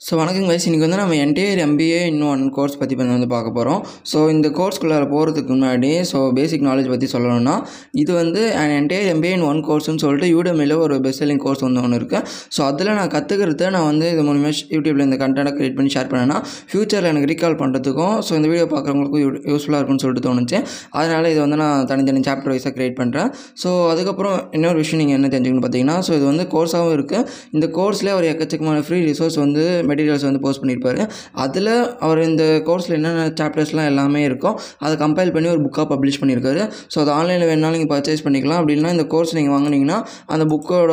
So 0.00 0.14
வணக்கம் 0.16 0.46
guys 0.48 0.64
இன்றைக்கி 0.66 0.84
வந்து 0.84 0.98
நம்ம 0.98 1.16
என்டையர் 1.22 1.58
எம்பிஏ 1.62 1.98
இன்னும் 2.10 2.28
ஒன் 2.28 2.44
கோர்ஸ் 2.50 2.76
பற்றி 2.78 2.94
பண்ணி 2.96 3.12
வந்து 3.12 3.26
பார்க்க 3.26 3.50
போகிறோம் 3.50 3.80
ஸோ 4.10 4.18
இந்த 4.30 4.48
கோர்ஸ்குள்ளார 4.50 5.04
போகிறதுக்கு 5.10 5.50
முன்னாடி 5.52 5.90
ஸோ 6.10 6.18
பேசிக் 6.32 6.64
நாலேஜ் 6.66 6.88
பற்றி 6.88 7.06
சொல்லணும்னா 7.12 7.54
இது 7.94 8.12
வந்து 8.14 8.42
என்டையர் 8.76 9.08
எம்பிஏ 9.12 9.32
இன் 9.36 9.44
ஒன் 9.46 9.60
கோர்ஸ்னு 9.66 10.02
சொல்லிட்டு 10.04 10.28
யூடமில் 10.30 10.74
ஒரு 10.78 10.94
பெஸ்ட் 11.00 11.22
செல்லிங் 11.22 11.42
கோர்ஸ் 11.42 11.64
வந்து 11.66 11.82
ஒன்று 11.82 11.98
இருக்குது 12.00 12.22
ஸோ 12.56 12.62
அதில் 12.66 12.90
நான் 12.92 13.12
கற்றுக்கிறத 13.12 13.68
நான் 13.70 13.86
வந்து 13.86 14.06
இது 14.12 14.24
மூலிமா 14.24 14.52
யூடியூப்பில் 14.74 15.04
இந்த 15.04 15.18
கண்டென்ட்டை 15.20 15.52
க்ரியேட் 15.58 15.76
பண்ணி 15.76 15.92
ஷேர் 15.96 16.10
பண்ணேன்னா 16.12 16.38
ஃப்யூச்சரில் 16.70 17.10
எனக்கு 17.10 17.30
ரீகால் 17.32 17.58
பண்ணுறதுக்கும் 17.60 18.16
ஸோ 18.22 18.32
இந்த 18.34 18.48
வீடியோ 18.48 18.68
பார்க்குறவங்களுக்கும் 18.72 19.22
யூஸ்ஃபுல்லாக 19.52 19.80
இருக்கும்னு 19.80 20.04
சொல்லிட்டு 20.04 20.24
தோணுச்சு. 20.28 20.60
அதனால் 20.96 21.30
இது 21.30 21.40
வந்து 21.40 21.60
நான் 21.62 21.86
தனித்தனி 21.86 22.24
சாப்டர் 22.26 22.54
வைஸாக 22.54 22.74
க்ரியேட் 22.76 22.98
பண்ணுறேன் 23.00 23.30
ஸோ 23.62 23.68
அதுக்கப்புறம் 23.90 24.38
இன்னொரு 24.52 24.78
விஷயம் 24.78 25.02
நீங்கள் 25.02 25.18
என்ன 25.18 25.32
தெரிஞ்சுக்கணும் 25.34 25.66
பார்த்தீங்கன்னா 25.66 25.98
ஸோ 26.06 26.14
இது 26.14 26.24
வந்து 26.24 26.46
கோர்ஸாகவும் 26.50 26.96
இருக்குது 26.96 27.24
இந்த 27.52 27.68
கோர்ஸ்லேயே 27.76 28.16
ஒரு 28.16 28.28
எக்கச்சக்கமான 28.32 28.82
ஃப்ரீ 28.82 29.00
ரிசோர்ஸ் 29.06 29.38
வந்து 29.44 29.62
மெட்டீரியல்ஸ் 29.90 30.26
வந்து 30.28 30.42
போஸ்ட் 30.46 30.62
பண்ணியிருப்பாரு 30.62 31.02
அதில் 31.44 31.72
அவர் 32.06 32.22
இந்த 32.28 32.44
கோர்ஸில் 32.68 32.96
என்னென்ன 32.98 33.26
சாப்டர்ஸ்லாம் 33.40 33.90
எல்லாமே 33.92 34.22
இருக்கோ 34.28 34.52
அதை 34.78 34.94
கம்பைல் 35.04 35.34
பண்ணி 35.36 35.50
ஒரு 35.54 35.62
புக்காக 35.66 35.86
பப்ளிஷ் 35.94 36.20
பண்ணியிருக்காரு 36.22 36.62
ஸோ 36.94 36.98
அது 37.04 37.12
ஆன்லைனில் 37.18 37.48
வேணாலும் 37.50 37.76
நீங்கள் 37.76 37.92
பர்ச்சேஸ் 37.92 38.24
பண்ணிக்கலாம். 38.26 38.60
அப்படின்னா 38.62 38.90
இந்த 38.90 39.06
கோர்ஸ் 39.14 39.36
நீங்கள் 39.38 39.54
வாங்கினீங்கன்னா 39.56 39.98
அந்த 40.26 40.44
புக்கோட 40.52 40.92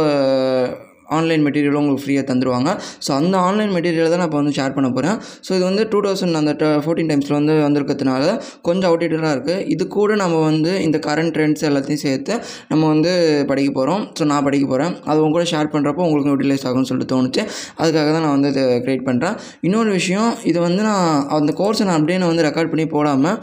ஆன்லைன் 1.17 1.43
மெட்டீரியலும் 1.45 1.81
உங்களுக்கு 1.81 2.05
ஃப்ரீயாக 2.05 2.25
தந்துருவாங்க. 2.29 2.69
ஸோ 3.05 3.11
அந்த 3.19 3.35
ஆன்லைன் 3.47 3.71
மெட்டீரியல் 3.75 4.11
தான் 4.13 4.21
நான் 4.21 4.29
இப்போ 4.29 4.39
வந்து 4.41 4.55
ஷேர் 4.57 4.75
பண்ண 4.77 4.89
போகிறேன் 4.97 5.17
ஸோ 5.47 5.51
இது 5.57 5.63
வந்து 5.69 5.83
டூ 5.91 6.01
தௌசண்ட் 6.05 6.39
அந்த 6.41 6.53
ஃபோர்டீன் 6.83 7.09
டைம்ஸில் 7.11 7.37
வந்து 7.39 7.55
வந்திருக்கிறதுனால 7.67 8.23
கொஞ்சம் 8.67 8.89
அவுடேட்டடாக 8.91 9.33
இருக்குது 9.35 9.65
இது 9.75 9.83
கூட 9.97 10.15
நம்ம 10.23 10.41
வந்து 10.49 10.73
இந்த 10.87 10.97
கரண்ட் 11.07 11.33
ட்ரெண்ட்ஸ் 11.37 11.65
எல்லாத்தையும் 11.69 12.03
சேர்த்து 12.05 12.33
நம்ம 12.71 12.83
வந்து 12.93 13.11
படிக்க 13.51 13.71
போகிறோம் 13.79 14.03
ஸோ 14.19 14.25
நான் 14.33 14.45
படிக்க 14.49 14.67
போகிறேன் 14.73 14.93
அது 15.09 15.17
உங்க 15.23 15.35
கூட 15.37 15.45
ஷேர் 15.53 15.73
பண்ணுறப்போ 15.75 16.05
உங்களுக்கு 16.07 16.31
யூட்டிலைஸ் 16.33 16.65
ஆகும்னு 16.69 16.89
சொல்லிட்டு 16.91 17.13
தோணுச்சு. 17.13 17.43
அதுக்காக 17.81 18.09
தான் 18.15 18.25
நான் 18.25 18.35
வந்து 18.37 18.51
இதை 18.53 18.63
க்ரியேட் 18.85 19.07
பண்ணுறேன் 19.09 19.35
இன்னொரு 19.67 19.91
விஷயம் 19.99 20.29
இது 20.51 20.59
வந்து 20.67 20.83
நான் 20.89 21.07
அந்த 21.39 21.53
கோர்ஸை 21.61 21.85
நான் 21.89 21.99
அப்படியே 21.99 22.19
நான் 22.21 22.31
வந்து 22.33 22.47
ரெக்கார்ட் 22.47 22.71
பண்ணி 22.73 22.87
போடாமல் 22.95 23.37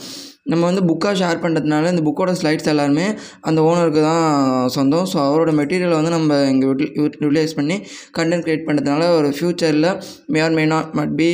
நம்ம 0.52 0.62
வந்து 0.68 0.82
புக்காக 0.88 1.14
ஷேர் 1.20 1.42
பண்ணுறதுனால 1.42 1.90
இந்த 1.92 2.02
புக்கோட 2.06 2.32
ஸ்லைட்ஸ் 2.40 2.68
எல்லாருமே 2.72 3.06
அந்த 3.48 3.60
ஓனருக்கு 3.68 4.00
தான் 4.08 4.26
சொந்தம். 4.74 5.06
ஸோ 5.12 5.16
அவரோட 5.26 5.50
மெட்டீரியலை 5.60 5.96
வந்து 6.00 6.12
நம்ம 6.16 6.38
இங்கே 6.52 6.66
யூட்டிலைஸ் 7.00 7.54
பண்ணி 7.58 7.76
கண்டென்ட் 8.18 8.44
க்ரியேட் 8.46 8.66
பண்ணுறதுனால 8.68 9.08
ஒரு 9.18 9.28
ஃப்யூச்சரில் 9.36 9.88
may 10.34 10.40
or 10.46 10.56
may 10.58 10.64
not 10.74 10.92
must 11.00 11.14
be 11.20 11.30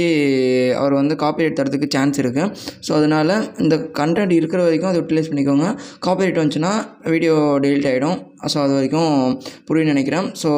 அவர் 0.81 0.95
வந்து 1.01 1.17
காப்பிரைட் 1.25 1.59
தரத்துக்கு 1.61 1.89
சான்ஸ் 1.97 2.21
இருக்குது 2.25 2.49
ஸோ 2.89 2.93
அதனால் 2.99 3.35
இந்த 3.65 3.77
கண்டென்ட் 4.01 4.35
இருக்கிற 4.39 4.61
வரைக்கும் 4.67 4.91
அதை 4.91 5.01
யூட்டிலைஸ் 5.03 5.31
பண்ணிக்கோங்க. 5.33 5.69
காப்பிரைட் 6.09 6.41
வந்துச்சுன்னா 6.43 6.73
வீடியோ 7.15 7.37
டெலிட் 7.67 7.89
ஆகிடும் 7.93 8.19
ஸோ 8.53 8.59
அது 8.65 8.73
வரைக்கும் 8.79 9.13
புரியும்னு 9.69 9.95
நினைக்கிறேன். 9.95 10.29
ஸோ 10.43 10.51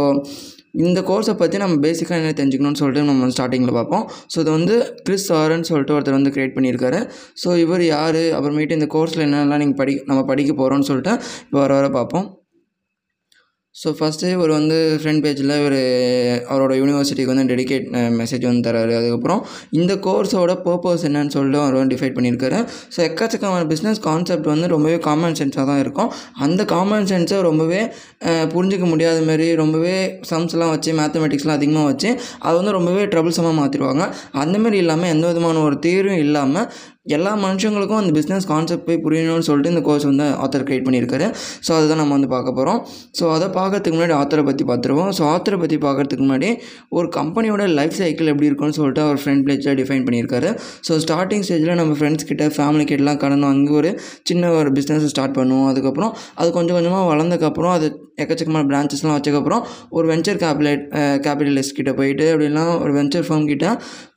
இந்த 0.75 1.01
கோர்ஸை 1.09 1.34
பற்றி 1.41 1.56
நம்ம 1.62 1.75
பேசிக்காக 1.87 2.20
என்ன 2.23 2.34
தெரிஞ்சுக்கணும்னு 2.41 2.81
சொல்லிட்டு 2.81 3.09
நம்ம 3.11 3.31
ஸ்டார்டிங்கில் 3.37 3.77
பார்ப்போம். 3.78 4.05
ஸோ 4.33 4.39
இது 4.45 4.51
வந்து 4.59 4.77
கிறிஸ் 5.06 5.29
ஆரன் 5.41 5.69
சொல்லிட்டு 5.70 5.95
ஒருத்தர் 5.97 6.19
வந்து 6.19 6.33
க்ரியேட் 6.37 6.56
பண்ணியிருக்காரு. 6.59 7.01
ஸோ 7.42 7.56
இவர் 7.64 7.84
யார்? 7.95 8.23
அப்புறமேட்டு 8.39 8.79
இந்த 8.81 8.89
கோர்ஸில் 8.97 9.27
என்னென்னலாம் 9.29 9.62
நீங்கள் 9.64 9.81
படி 9.83 9.95
நம்ம 10.11 10.23
படிக்க 10.31 10.55
போகிறோம்னு 10.62 10.89
சொல்லிட்டு 10.91 11.14
இப்போ 11.47 11.59
வர 11.64 11.75
வர 11.81 11.89
பார்ப்போம். 11.98 12.27
ஸோ 13.81 13.91
ஃபஸ்ட்டு 13.98 14.31
இவர் 14.34 14.51
வந்து 14.56 14.78
ஃப்ரண்ட் 15.03 15.23
பேஜில் 15.25 15.53
இவர் 15.61 15.77
அவரோட 16.53 16.73
யூனிவர்சிட்டிக்கு 16.81 17.31
வந்து 17.33 17.47
டெடிகேட் 17.53 17.87
மெசேஜ் 18.19 18.45
வந்து 18.48 18.62
தராரு. 18.67 18.92
அதுக்கப்புறம் 18.98 19.41
இந்த 19.79 19.92
கோர்ஸோட 20.06 20.55
பர்பஸ் 20.67 21.05
என்னன்னு 21.09 21.33
சொல்லிட்டு 21.37 21.61
அவர் 21.62 21.77
வந்து 21.79 21.92
டிஃபைட் 21.95 22.17
பண்ணியிருக்காரு. 22.17 22.59
ஸோ 22.95 23.01
எக்கச்சக்கமான 23.09 23.62
பிஸ்னஸ் 23.73 24.03
கான்செப்ட் 24.09 24.51
வந்து 24.53 24.69
ரொம்பவே 24.75 24.98
காமன் 25.09 25.39
சென்ஸாக 25.41 25.67
தான் 25.70 25.81
இருக்கும். 25.84 26.11
அந்த 26.47 26.61
காமன் 26.75 27.09
சென்ஸை 27.12 27.41
ரொம்பவே 27.48 27.81
புரிஞ்சிக்க 28.55 28.87
முடியாத 28.92 29.19
மாதிரி 29.31 29.48
ரொம்பவே 29.62 29.97
சம்ஸ்லாம் 30.33 30.73
வச்சு 30.75 30.92
மேத்தமெட்டிக்ஸ்லாம் 31.01 31.59
அதிகமாக 31.61 31.89
வச்சு 31.92 32.11
அது 32.47 32.57
வந்து 32.61 32.79
ரொம்பவே 32.79 33.05
ட்ரபிள்ஸமாக 33.14 33.57
மாற்றிடுவாங்க 33.61 34.05
அந்தமாரி 34.45 34.79
இல்லாமல் 34.84 35.12
எந்த 35.14 35.27
விதமான 35.33 35.62
ஒரு 35.69 35.79
தீர்வும் 35.86 36.23
இல்லாமல் 36.27 36.69
எல்லா 37.06 37.31
மனுஷங்களுக்கும் 37.45 38.00
அந்த 38.00 38.11
பிஸ்னஸ் 38.17 38.45
கான்செப்ட் 38.50 38.84
போய் 38.89 39.00
புரியணும்னு 39.05 39.47
சொல்லிட்டு 39.47 39.70
இந்த 39.72 39.81
கோர்ஸ் 39.86 40.05
வந்து 40.08 40.27
ஆத்தர் 40.45 40.64
க்ரியேட் 40.67 40.84
பண்ணியிருக்காரு. 40.86 41.27
ஸோ 41.67 41.70
அதுதான் 41.77 42.01
நம்ம 42.02 42.14
வந்து 42.17 42.29
பார்க்க 42.35 42.58
போகிறோம் 42.58 42.79
ஸோ 43.18 43.24
அதை 43.36 43.46
பார்க்கறதுக்கு 43.57 43.96
முன்னாடி 43.96 44.14
ஆத்தரை 44.18 44.42
பற்றி 44.48 44.64
பார்த்துருவோம். 44.68 45.11
ஸோ 45.18 45.23
ஆத்தரை 45.33 45.57
பற்றி 45.63 45.79
பார்க்கறதுக்கு 45.86 46.24
முன்னாடி 46.27 46.51
ஒரு 46.98 47.08
கம்பெனியோட 47.18 47.67
லைஃப் 47.79 47.96
சைக்கிள் 48.01 48.30
எப்படி 48.33 48.48
இருக்கும்னு 48.51 48.77
சொல்லிட்டு 48.79 49.02
அவர் 49.07 49.18
ஃப்ரெண்ட் 49.23 49.45
பிளேஜில் 49.48 49.77
டிஃபைன் 49.80 50.07
பண்ணியிருக்காரு. 50.08 50.52
ஸோ 50.89 51.01
ஸ்டார்டிங் 51.07 51.45
ஸ்டேஜில் 51.48 51.80
நம்ம 51.83 51.96
ஃப்ரெண்ட்ஸ் 52.01 52.29
கிட்ட 52.30 52.46
ஃபேமிலி 52.58 52.86
கிட்டலாம் 52.92 53.20
கடன் 53.24 53.45
வாங்கி 53.48 53.74
ஒரு 53.80 53.92
சின்ன 54.30 54.52
ஒரு 54.61 54.73
பிஸ்னஸ் 54.79 55.08
ஸ்டார்ட் 55.14 55.36
பண்ணுவோம். 55.40 55.69
அதுக்கப்புறம் 55.73 56.14
அது 56.42 56.48
கொஞ்சம் 56.58 56.79
கொஞ்சமாக 56.79 57.05
வளர்ந்ததுக்கப்புறம் 57.13 57.74
அது 57.79 57.89
எக்கச்சக்கமான 58.23 58.64
பிரான்ச்சஸ்லாம் 58.70 59.17
வச்சதுக்கப்புறம் 59.17 59.63
ஒரு 59.96 60.07
வெஞ்சர் 60.13 60.40
கேபிலேட் 60.42 60.83
கேபிட்டலிஸ்ட் 61.27 61.77
கிட்ட 61.79 61.90
போயிட்டு 61.98 62.24
அப்படின்னா 62.33 62.64
ஒரு 62.84 62.92
வெஞ்சர் 62.98 63.27
ஃபார்ம் 63.29 63.46
கிட்ட 63.52 63.67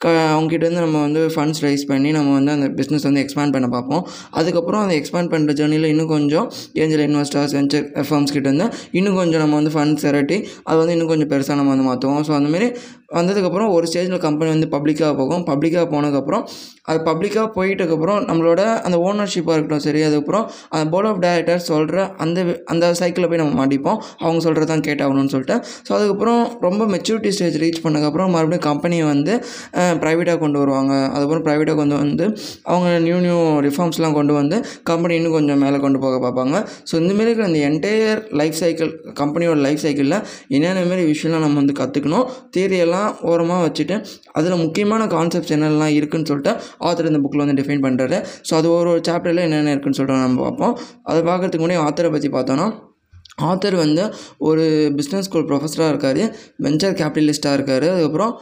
க 0.04 0.08
அவங்ககிட்ட 0.34 0.66
வந்து 0.70 0.84
நம்ம 0.86 1.02
வந்து 1.08 1.22
ஃபண்ட்ஸ் 1.36 1.62
ரைஸ் 1.66 1.86
பண்ணி 1.92 2.10
நம்ம 2.18 2.34
வந்து 2.40 2.52
அந்த 2.58 2.68
பிஸ்னஸ் 2.80 3.06
வந்து 3.10 3.22
எக்ஸ்பேண்ட் 3.24 3.56
பண்ண 3.56 3.68
பார்ப்போம். 3.68 4.04
அதுக்கப்புறம் 4.32 4.84
அதை 4.86 4.96
எக்ஸ்பேண்ட் 5.02 5.32
பண்ணுற 5.34 5.54
ஜேர்னியில் 5.60 5.90
இன்னும் 5.94 6.12
கொஞ்சம் 6.16 6.48
ஏஞ்சல் 6.82 7.06
இன்வெஸ்டர்ஸ் 7.08 7.56
வெஞ்சர் 7.58 7.86
ஃபர்ம்ஸ் 8.10 8.34
கிட்ட 8.36 8.48
இருந்தால் 8.50 8.74
இன்னும் 8.92 9.16
கொஞ்சம் 9.16 9.42
நம்ம 9.44 9.56
வந்து 9.56 9.74
ஃபண்ட்ஸ் 9.76 10.06
திரட்டி 10.06 10.38
அது 10.64 10.78
வந்து 10.78 10.96
இன்னும் 10.98 11.12
கொஞ்சம் 11.14 11.32
பெருசாக 11.34 11.58
நம்ம 11.62 11.74
வந்து 11.76 11.88
மாற்றுவோம் 11.90 12.26
ஸோ 12.28 12.34
அந்தமாரி 12.40 12.70
வந்ததுக்கப்புறம் 13.10 13.70
ஒரு 13.76 13.86
ஸ்டேஜில் 13.90 14.24
கம்பெனி 14.26 14.50
வந்து 14.56 14.68
பப்ளிக்காக 14.76 15.12
போகும். 15.20 15.44
பப்ளிக்காக 15.50 15.86
போனதுக்கப்புறம் 15.94 16.44
அது 16.90 17.00
பப்ளிக்காக 17.08 17.48
போயிட்டதுக்கப்புறம் 17.58 18.20
நம்மளோட 18.30 18.62
அந்த 18.86 18.98
ஓனர்ஷிப்பாக 19.08 19.54
இருக்கட்டும் 19.56 19.84
சரி 19.86 20.02
அதுக்கப்புறம் 20.08 20.46
அந்த 20.74 20.86
போர்ட் 20.94 21.10
ஆஃப் 21.12 21.22
டைரக்டர் 21.26 21.62
சொல்கிற 21.70 21.98
அந்த 22.24 22.40
அந்த 22.74 22.92
சைக்கிளில் 23.02 23.30
போய் 23.32 23.42
நம்ம 23.42 23.56
மாட்டிப்போம். 23.62 24.00
அவங்க 24.24 24.40
சொல்கிறது 24.46 24.70
தான் 24.72 24.84
கேட்டாகணும்னு 24.88 25.32
சொல்லிட்டு. 25.36 25.56
ஸோ 25.88 25.92
அதுக்கப்புறம் 25.98 26.42
ரொம்ப 26.68 26.82
மெச்சூரிட்டி 26.94 27.32
ஸ்டேஜ் 27.38 27.58
ரீச் 27.64 27.82
பண்ணதுக்கப்புறம் 27.86 28.32
மறுபடியும் 28.36 28.66
கம்பெனியை 28.70 29.06
வந்து 29.14 29.34
ப்ரைவேட்டாக 30.04 30.38
கொண்டு 30.44 30.60
வருவாங்க. 30.64 30.94
அதுக்கப்புறம் 31.14 31.46
ப்ரைவேட்டாக 31.48 31.78
கொண்டு 31.82 31.96
வந்து 32.04 32.28
அவங்க 32.72 32.88
நியூ 33.08 33.18
நியூ 33.26 33.38
ரிஃபார்ம்ஸ்லாம் 33.68 34.18
கொண்டு 34.20 34.36
வந்து 34.40 34.58
கம்பெனி 34.92 35.16
இன்னும் 35.20 35.36
கொஞ்சம் 35.38 35.62
மேலே 35.66 35.80
கொண்டு 35.86 36.00
போக 36.06 36.20
பார்ப்பாங்க. 36.26 36.56
ஸோ 36.90 36.94
இந்தமாரி 37.02 37.30
இருக்கிற 37.30 37.48
அந்த 37.52 37.62
என்டையர் 37.70 38.22
லைஃப் 38.42 38.58
சைக்கிள் 38.64 38.92
கம்பெனியோட 39.22 39.60
லைஃப் 39.68 39.84
சைக்கிளில் 39.86 40.20
என்னென்ன 40.56 40.86
மாரி 40.92 41.06
விஷயம்லாம் 41.14 41.46
நம்ம 41.46 41.60
வந்து 41.62 41.76
கற்றுக்கணும் 41.82 42.26
தியரியெல்லாம் 42.56 42.95
ஓரமாக 43.30 43.62
வச்சுட்டு 43.68 43.96
அதில் 44.38 44.62
முக்கியமான 44.64 45.04
கான்செப்ட்ஸ் 45.16 45.54
என்னெல்லாம் 45.58 45.94
இருக்குதுன்னு 46.00 46.30
சொல்லிட்டு 46.32 46.54
ஆத்தர் 46.88 47.12
இந்த 47.12 47.22
புக்கில் 47.26 47.44
வந்து 47.46 47.58
டிஃபைன் 47.62 47.86
பண்ணுறாரு 47.88 48.20
ஸோ 48.48 48.54
அது 48.60 48.68
ஒரு 48.78 48.90
ஒரு 48.94 49.04
சாப்டரில் 49.10 49.46
என்னென்ன 49.48 49.74
இருக்குன்னு 49.76 50.00
சொல்லிட்டு 50.00 50.26
நம்ம 50.26 50.42
பார்ப்போம். 50.48 50.76
அதை 51.12 51.22
பார்க்குறதுக்கு 51.30 51.66
முன்னாடி 51.66 51.86
ஆத்தரை 51.88 52.12
பற்றி 52.16 52.32
பார்த்தோன்னா 52.38 52.68
ஆத்தர் 53.50 53.76
வந்து 53.84 54.04
ஒரு 54.48 54.66
பிஸ்னஸ் 54.98 55.26
ஸ்கூல் 55.28 55.48
ப்ரொஃபஸராக 55.50 55.92
இருக்கார் 55.94 56.22
வெஞ்சர் 56.66 56.96
கேபிட்டலிஸ்ட்டாக 57.00 57.58
இருக்கார். 57.58 57.86
அதுக்கப்புறம் 57.94 58.34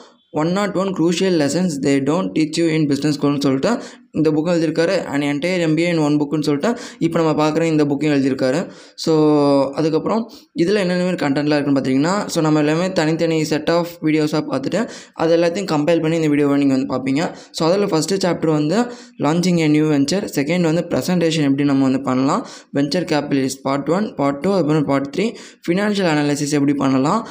one 0.42 0.52
not 0.58 0.78
one 0.82 0.92
crucial 1.00 1.38
lessons 1.44 1.76
they 1.86 1.92
don't 2.10 2.32
teach 2.38 2.60
you 2.62 2.66
in 2.78 2.88
business 2.92 3.18
ஸ்கூல்னு 3.18 3.44
சொல்லிட்டு 3.48 3.72
இந்த 4.20 4.30
புக்கு 4.34 4.50
எழுதியிருக்காரு. 4.54 4.96
And 5.12 5.26
entire 5.30 5.62
MBA 5.68 5.88
in 5.92 6.02
one 6.08 6.18
புக்குன்னு 6.22 6.48
சொல்லிட்டு 6.48 6.70
இப்போ 7.06 7.18
நம்ம 7.20 7.32
பார்க்குற 7.40 7.64
இந்த 7.72 7.84
புக்கையும் 7.92 8.14
எழுதியிருக்காரு. 8.16 8.60
ஸோ 9.04 9.12
அதுக்கப்புறம் 9.80 10.22
இதில் 10.64 10.80
என்னென்ன 10.82 11.06
மாதிரி 11.08 11.20
கண்டென்ட்லாம் 11.24 11.58
இருக்குன்னு 11.60 11.80
பார்த்தீங்கன்னா 11.80 12.14
ஸோ 12.34 12.42
நம்ம 12.46 12.62
எல்லாமே 12.64 12.88
தனித்தனி 13.00 13.38
செட் 13.52 13.72
ஆஃப் 13.76 13.94
வீடியோஸாக 14.06 14.44
பார்த்துட்டு 14.52 14.82
அது 15.24 15.34
எல்லாத்தையும் 15.38 15.70
கம்பைல் 15.74 16.02
பண்ணி 16.04 16.20
இந்த 16.22 16.30
வீடியோவை 16.34 16.58
நீங்கள் 16.64 16.78
வந்து 16.78 16.90
பார்ப்பீங்க. 16.94 17.22
ஸோ 17.58 17.64
அதில் 17.68 17.90
ஃபஸ்ட்டு 17.94 18.20
சாப்டர் 18.26 18.54
வந்து 18.60 18.78
launching 19.26 19.60
a 19.64 19.70
new 19.76 19.88
venture 19.94 20.28
second 20.38 20.70
வந்து 20.72 20.84
ப்ரெசன்டேஷன் 20.92 21.48
எப்படி 21.50 21.68
நம்ம 21.72 21.86
வந்து 21.90 22.04
பண்ணலாம் 22.10 22.44
venture 22.80 23.08
capitalist 23.14 23.64
part 23.68 23.92
one 23.98 24.08
part 24.20 24.42
two 24.46 24.52
அதுக்கப்புறம் 24.58 24.88
பார்ட் 24.92 25.10
த்ரீ 25.16 25.28
ஃபினான்ஷியல் 25.68 26.12
அனாலிசிஸ் 26.14 26.56
எப்படி 26.60 26.78
பண்ணலாம் 26.84 27.22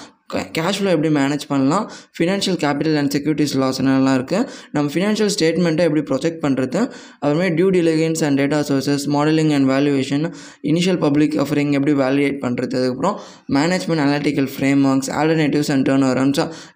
கேஷ் 0.56 0.78
ஃப்ளோ 0.78 0.90
எப்படி 0.96 1.10
மேனேஜ் 1.14 1.44
பண்ணலாம்? 1.52 1.90
Financial 2.18 2.58
capital 2.64 2.96
and 3.00 3.12
securities 3.16 3.54
laws 3.62 3.80
என்னெல்லாம் 3.82 4.16
இருக்குது 4.18 4.46
நம்ம 4.72 4.90
ஃபினான்ஷியல் 4.94 5.32
ஸ்டேட்மெண்ட்டை 5.36 5.86
எப்படி 5.88 6.04
ப்ரொஜெக்ட் 6.10 6.40
பண்ணுறது 6.44 6.80
அதுமாதிரி 7.26 7.54
due 7.58 7.68
diligence 7.78 8.24
and 8.28 8.40
data 8.40 8.60
sources 8.70 9.06
modelling 9.16 9.52
and 9.58 9.70
valuation 9.70 10.32
initial 10.62 10.98
public 10.98 11.36
offering 11.44 11.72
எப்படி 11.72 11.92
வேல்யூவேட் 12.02 12.38
பண்ணுறது 12.44 12.76
அதுக்கப்புறம் 12.80 13.18
management 13.58 14.04
analytical 14.06 14.48
frameworks 14.92 15.10
alternatives 15.20 15.72
and 15.76 15.88
turnover 16.08 16.20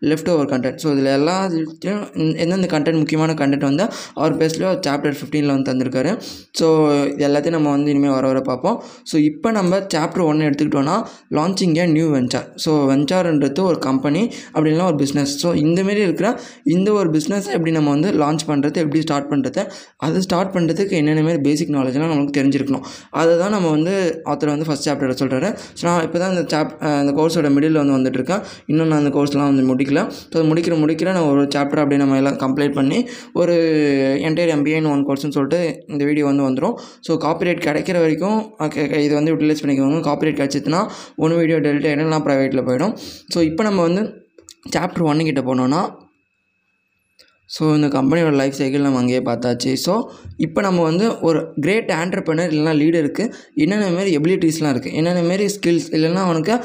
leftover 0.30 0.50
content 0.52 0.80
so 0.84 0.88
இதில் 0.92 1.10
எல்லாத்தையும் 1.18 2.02
எந்தெந்த 2.44 2.68
கண்டென்ட் 2.74 2.98
முக்கியமான 2.98 3.32
கண்டென்ட் 3.32 3.66
வந்து 3.70 3.84
அவர் 4.14 4.36
பேஸ்லேயோ 4.36 4.70
சாப்டர் 4.86 5.16
ஃபிஃப்டீனில் 5.18 5.52
வந்து 5.54 5.68
தந்திருக்காரு. 5.72 6.12
ஸோ 6.60 6.66
இது 7.12 7.24
எல்லாத்தையும் 7.28 7.56
நம்ம 7.58 7.70
வந்து 7.70 7.90
இனிமேல் 7.90 8.10
வர 8.10 8.26
வர 8.26 8.40
பார்ப்போம். 8.40 8.82
ஸோ 9.12 9.16
இப்போ 9.30 9.50
நம்ம 9.50 9.78
சாப்டர் 9.94 10.24
ஒன்று 10.24 10.48
எடுத்துக்கிட்டோன்னா 10.48 10.96
launching 11.30 11.76
a 11.76 11.86
new 11.86 12.06
venture 12.16 12.48
so 12.64 12.72
வெஞ்சார்ன்ற 12.92 13.45
அப்படின்றது 13.46 13.68
ஒரு 13.70 13.78
கம்பெனி 13.86 14.22
அப்படின்னா 14.54 14.84
ஒரு 14.90 14.98
பிஸ்னஸ் 15.02 15.32
ஸோ 15.42 15.48
இந்தமாரி 15.64 16.00
இருக்கிற 16.08 16.28
இந்த 16.74 16.88
ஒரு 16.98 17.08
பிஸ்னஸை 17.16 17.50
எப்படி 17.56 17.72
நம்ம 17.76 17.88
வந்து 17.96 18.08
லான்ச் 18.22 18.44
பண்ணுறது 18.50 18.76
எப்படி 18.84 19.00
ஸ்டார்ட் 19.06 19.28
பண்ணுறது 19.32 19.62
அது 20.06 20.22
ஸ்டார்ட் 20.26 20.52
பண்ணுறதுக்கு 20.54 20.94
என்னென்ன 21.00 21.22
மாதிரி 21.26 21.40
பேசிக் 21.46 21.72
நாலேஜ்லாம் 21.76 22.12
நமக்கு 22.14 22.34
தெரிஞ்சிருக்கணும். 22.38 22.84
அதை 23.20 23.32
தான் 23.42 23.52
நம்ம 23.56 23.70
வந்து 23.76 23.94
ஆத்தர் 24.32 24.52
வந்து 24.54 24.66
ஃபஸ்ட் 24.68 24.86
சாப்டரில் 24.88 25.18
சொல்கிறாரு 25.22 25.48
ஸோ 25.78 25.82
நான் 25.88 26.04
இப்போ 26.06 26.18
தான் 26.22 26.32
இந்த 26.34 26.44
சாப் 26.54 26.72
அந்த 27.00 27.12
கோர்ஸோட 27.18 27.50
மிடில் 27.56 27.80
வந்து 27.82 27.96
வந்துட்டுருக்கேன். 27.98 28.42
இன்னும் 28.72 28.90
நான் 28.92 29.00
அந்த 29.02 29.12
கோர்ஸ்லாம் 29.16 29.50
வந்து 29.52 29.64
முடிக்கல. 29.72 30.02
ஸோ 30.32 30.44
முடிக்கிற 30.52 30.76
முடிக்கிற 30.84 31.08
நான் 31.18 31.28
ஒரு 31.32 31.44
சாப்டர் 31.56 31.82
அப்படியே 31.84 32.00
நம்ம 32.04 32.18
எல்லாம் 32.22 32.38
கம்ப்ளீட் 32.44 32.76
பண்ணி 32.80 32.98
ஒரு 33.42 33.56
என்டையர் 34.28 34.52
எம்பிஏன்னு 34.56 34.92
ஒன் 34.94 35.04
கோர்ஸ்னு 35.10 35.34
சொல்லிட்டு 35.38 35.60
இந்த 35.92 36.02
வீடியோ 36.10 36.26
வந்து 36.30 36.44
வந்துடும் 36.48 36.76
ஸோ 37.08 37.12
காப்பிரைட் 37.26 37.62
கிடைக்கிற 37.68 37.96
வரைக்கும் 38.04 38.38
இது 39.06 39.12
வந்து 39.18 39.32
யூட்டிலைஸ் 39.34 39.62
பண்ணிக்கோங்க. 39.62 40.00
காப்பிரைட் 40.10 40.38
கிடச்சிதுன்னா 40.40 40.82
ஒன்று 41.22 41.40
வீடியோ 41.42 41.58
டெலிட் 41.66 41.88
ஆகிடும் 41.90 42.12
நான் 42.14 42.24
ப்ரைவேட்டில் 42.26 42.64
போயிடும். 42.68 42.92
ஸோ 43.32 43.35
ஸோ 43.36 43.42
இப்போ 43.42 43.62
நம்ம 43.62 43.82
வந்து 43.82 44.24
சாப்டர் 44.76 45.02
ஒன்று 45.02 45.42
போனோன்னா 45.42 45.94
ஸோ 47.58 47.74
இந்த 47.74 47.86
கம்பெனியோட 47.86 48.32
லைஃப் 48.32 48.52
சைக்கிள் 48.52 48.80
நம்ம 48.80 48.98
அங்கேயே 48.98 49.20
பார்த்தாச்சு. 49.20 49.76
ஸோ 49.86 50.10
இப்போ 50.36 50.60
நம்ம 50.60 50.82
வந்து 50.82 51.20
ஒரு 51.20 51.52
கிரேட் 51.60 51.90
ஆண்டர்பனர் 51.90 52.50
இல்லைனா 52.50 52.74
லீடருக்கு 52.76 53.32
என்னென்ன 53.54 53.90
மாரி 53.90 54.16
எபிலிட்டிஸ்லாம் 54.16 54.72
இருக்குது 54.74 54.92
என்னென்ன 54.92 55.22
மாரி 55.22 55.46
ஸ்கில்ஸ் 55.46 55.88
இல்லைன்னா 55.90 56.14
அவனுக்கு 56.14 56.64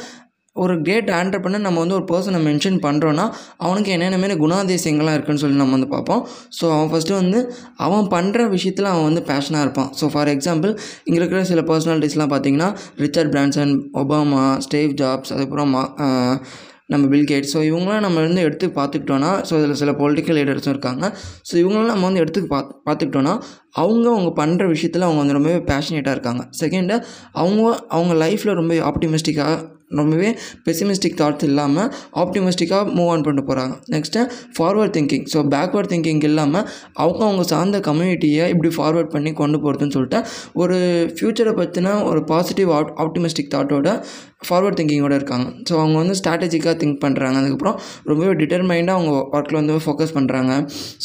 ஒரு 0.56 0.74
கிரேட் 0.86 1.09
ஆண்டர்பனர் 1.18 1.63
நம்ம 1.65 1.80
வந்து 1.83 1.95
ஒரு 1.98 2.06
பர்சனை 2.09 2.39
மென்ஷன் 2.48 2.77
பண்ணுறோன்னா 2.86 3.25
அவனுக்கு 3.65 3.92
என்னென்ன 3.95 4.18
மாரி 4.24 4.36
குணாதிசயங்கள்லாம் 4.42 5.15
இருக்குன்னு 5.18 5.42
சொல்லி 5.44 5.59
நம்ம 5.62 5.75
வந்து 5.77 5.89
பார்ப்போம். 5.94 6.21
ஸோ 6.57 6.65
அவன் 6.75 6.89
ஃபஸ்ட்டு 6.92 7.15
வந்து 7.19 7.39
அவன் 7.86 8.09
பண்ணுற 8.15 8.48
விஷயத்தில் 8.56 8.89
அவன் 8.94 9.07
வந்து 9.09 9.21
பேஷனாக 9.30 9.65
இருப்பான். 9.65 9.89
ஸோ 10.00 10.07
ஃபார் 10.13 10.31
எக்ஸாம்பிள் 10.33 10.74
இங்கே 11.07 11.19
இருக்கிற 11.21 11.44
சில 11.51 11.63
பர்சனாலிட்டிஸ்லாம் 11.71 12.33
பார்த்தீங்கன்னா 12.33 12.69
Richard 13.06 13.31
Branson 13.36 13.74
Obama 14.03 14.44
Steve 14.68 14.94
Jobs 15.03 15.33
அதுக்கப்புறம் 15.36 15.74
மா 15.77 15.83
நம்ம 16.94 17.06
பில்கேட் 17.12 17.51
ஸோ 17.51 17.59
இவங்களாம் 17.68 18.06
நம்ம 18.06 18.21
வந்து 18.27 18.42
எடுத்து 18.47 18.68
பார்த்துக்கிட்டோன்னா 18.77 19.30
ஸோ 19.50 19.54
இதில் 19.59 19.77
சில 19.81 19.92
பொலிட்டிக்கல் 20.00 20.38
லீடர்ஸும் 20.39 20.74
இருக்காங்க. 20.75 21.06
ஸோ 21.50 21.54
இவங்களாம் 21.62 21.94
நம்ம 21.95 22.07
வந்து 22.09 22.24
எடுத்து 22.24 22.42
பார்த்து 22.54 22.74
பார்த்துக்கிட்டோன்னா 22.88 23.36
அவங்க 23.83 24.06
அவங்க 24.15 24.31
பண்ணுற 24.42 24.65
விஷயத்தில் 24.75 25.06
அவங்க 25.07 25.21
வந்து 25.24 25.38
ரொம்பவே 25.38 25.59
பேஷனேட்டாக 25.69 26.15
இருக்காங்க. 26.18 26.44
செகண்டு 26.62 26.97
அவங்க 27.44 27.62
அவங்க 27.97 28.15
லைஃப்பில் 28.25 28.59
ரொம்ப 28.62 28.75
ஆப்டிமிஸ்டிக்காக 28.89 29.56
ரொம்பவே 29.91 30.29
பெசிமிஸ்டிக் 30.65 31.17
தாட்ஸ் 31.17 31.45
இல்லாமல் 31.47 31.89
ஆப்டிமிஸ்டிக்காக 32.21 32.93
மூவ் 32.95 33.09
ஆன் 33.09 33.23
பண்ணிட்டு 33.23 33.47
போகிறாங்க 33.47 33.75
next 33.91 34.23
forward 34.55 34.93
thinking 34.93 35.25
so 35.33 35.41
backward 35.49 35.89
thinking 35.89 36.23
இல்லாமல் 36.23 36.65
அவங்க 36.95 37.21
அவங்க 37.25 37.45
சார்ந்த 37.49 37.79
கம்யூனிட்டியை 37.81 38.45
இப்படி 38.47 38.71
ஃபார்வர்ட் 38.75 39.11
பண்ணி 39.11 39.33
கொண்டு 39.33 39.59
போகிறதுன்னு 39.59 39.95
சொல்லிட்டு 39.97 40.21
ஒரு 40.55 40.77
ஃப்யூச்சரை 41.15 41.55
பற்றின 41.57 41.95
ஒரு 42.03 42.21
பாசிட்டிவ் 42.25 42.71
ஆப் 42.71 42.93
ஆப்டிமிஸ்டிக் 42.99 43.51
தாட்டோட 43.51 43.89
ஃபார்வர்ட் 44.47 44.77
திங்கிங்கோடு 44.77 45.15
இருக்காங்க. 45.19 45.47
ஸோ 45.69 45.73
அவங்க 45.81 45.95
வந்து 46.01 46.15
ஸ்ட்ராட்டஜிக்காக 46.19 46.73
திங்க் 46.81 46.99
பண்ணுறாங்க 47.03 47.35
அதுக்கப்புறம் 47.41 47.75
ரொம்பவே 48.09 48.31
டிட்டர்மைண்டாக 48.39 48.95
அவங்க 48.97 49.11
ஒர்க்கில் 49.38 49.57
வந்து 49.59 49.73
ஃபோக்கஸ் 49.85 50.13
பண்ணுறாங்க 50.17 50.51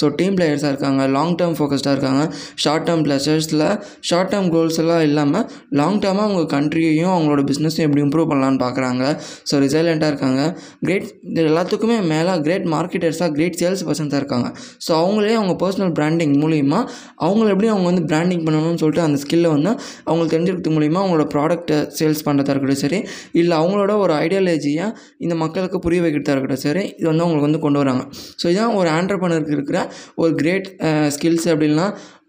ஸோ 0.01 0.07
டீம் 0.19 0.37
பிளேயர்ஸாக 0.39 0.71
இருக்காங்க 0.75 1.03
லாங் 1.17 1.35
டேர்ம் 1.41 1.57
ஃபோக்கஸ்டாக 1.59 1.95
இருக்காங்க. 1.97 2.23
ஷார்ட் 2.65 2.87
டேர்ம் 2.89 3.03
ப்ளஷர்ஸில் 3.07 3.65
ஷார்ட் 4.11 4.31
டேர்ம் 4.33 4.49
கோல்ஸ் 4.55 4.79
எல்லாம் 4.83 5.03
இல்லாமல் 5.09 5.45
லாங் 5.81 5.99
டேர்மாக 6.05 6.27
அவங்க 6.29 6.45
கண்ட்ரியையும் 6.57 7.13
அவங்களோட 7.17 7.45
பிஸ்னஸையும் 7.51 7.87
எப்படி 7.89 8.03
இம்ப்ரூவ் 8.07 8.29
பண்ணலான்னு 8.33 8.61
பார்க்குறாங்க 8.65 9.03
ஸோ 9.51 9.61
ரிசைலண்ட்டாக 9.65 10.11
இருக்காங்க. 10.13 10.41
கிரேட் 10.87 11.07
எல்லாத்துக்குமே 11.51 11.99
மேலே 12.15 12.33
கிரேட் 12.47 12.67
மார்க்கெட்டர்ஸாக 12.77 13.31
கிரேட் 13.37 13.59
சேல்ஸ் 13.63 13.85
பர்சன்ஸாக 13.91 14.21
இருக்காங்க. 14.23 14.49
ஸோ 14.87 14.93
அவங்களே 15.03 15.37
அவங்க 15.41 15.57
பர்சனல் 15.65 15.95
பிராண்டிங் 16.01 16.35
மூலிமா 16.45 16.81
அவங்கள 17.27 17.47
எப்படி 17.55 17.71
அவங்க 17.75 17.89
வந்து 17.93 18.05
பிராண்டிங் 18.11 18.45
பண்ணணும்னு 18.49 18.83
சொல்லிட்டு 18.85 19.07
அந்த 19.07 19.21
ஸ்கில்லை 19.25 19.53
வந்து 19.57 19.71
அவங்களுக்கு 20.09 20.35
தெரிஞ்சுக்கிறது 20.37 20.75
மூலிமா 20.79 21.01
அவங்களோட 21.05 21.29
ப்ராடக்ட்டை 21.37 21.79
சேல்ஸ் 22.01 22.27
பண்ணுறதா 22.27 22.53
இருக்கட்டும் 22.55 22.83
சரி 22.85 22.99
இல்லை 23.41 23.55
அவங்களோட 23.61 23.93
ஒரு 24.05 24.13
ஐடியாலஜியை 24.25 24.87
இந்த 25.25 25.35
மக்களுக்கு 25.43 25.79
புரிய 25.87 26.01
வைக்கிறதா 26.05 26.35
இருக்கட்டும். 26.35 26.63
சரி 26.67 26.85
இது 26.99 27.07
வந்து 27.11 27.25
அவங்களுக்கு 27.25 27.49
வந்து 27.49 27.63
கொண்டு 27.65 27.81
வராங்க. 27.83 28.05
ஸோ 28.41 28.45
இதுதான் 28.53 28.77
ஒரு 28.81 28.91
ஆண்டர்பனருக்கு 28.99 29.57
இருக்கிற 29.59 29.81
ஒரு 30.23 30.33
கிரேட் 30.43 30.69
ஸ்கில்ஸ் 31.17 31.49
அப்படின்னா 31.55 31.87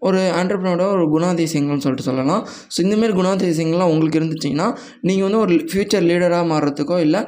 ஒரு 0.08 0.20
ஆண்டர்பனோட 0.40 0.82
ஒரு 0.96 1.04
குணாதிசயங்கள்னு 1.14 1.84
சொல்லிட்டு 1.84 2.08
சொல்லலாம். 2.08 2.42
ஸோ 2.74 2.78
இந்தமாரி 2.86 3.14
குணாதிசயங்கள்லாம் 3.20 3.92
உங்களுக்கு 3.94 4.20
இருந்துச்சிங்கன்னா 4.20 4.68
நீங்கள் 5.08 5.26
வந்து 5.28 5.40
ஒரு 5.44 5.54
ஃப்யூச்சர் 5.70 6.06
லீடராக 6.10 6.46
மாறுறதுக்கோ 6.54 6.98
இல்லை 7.06 7.22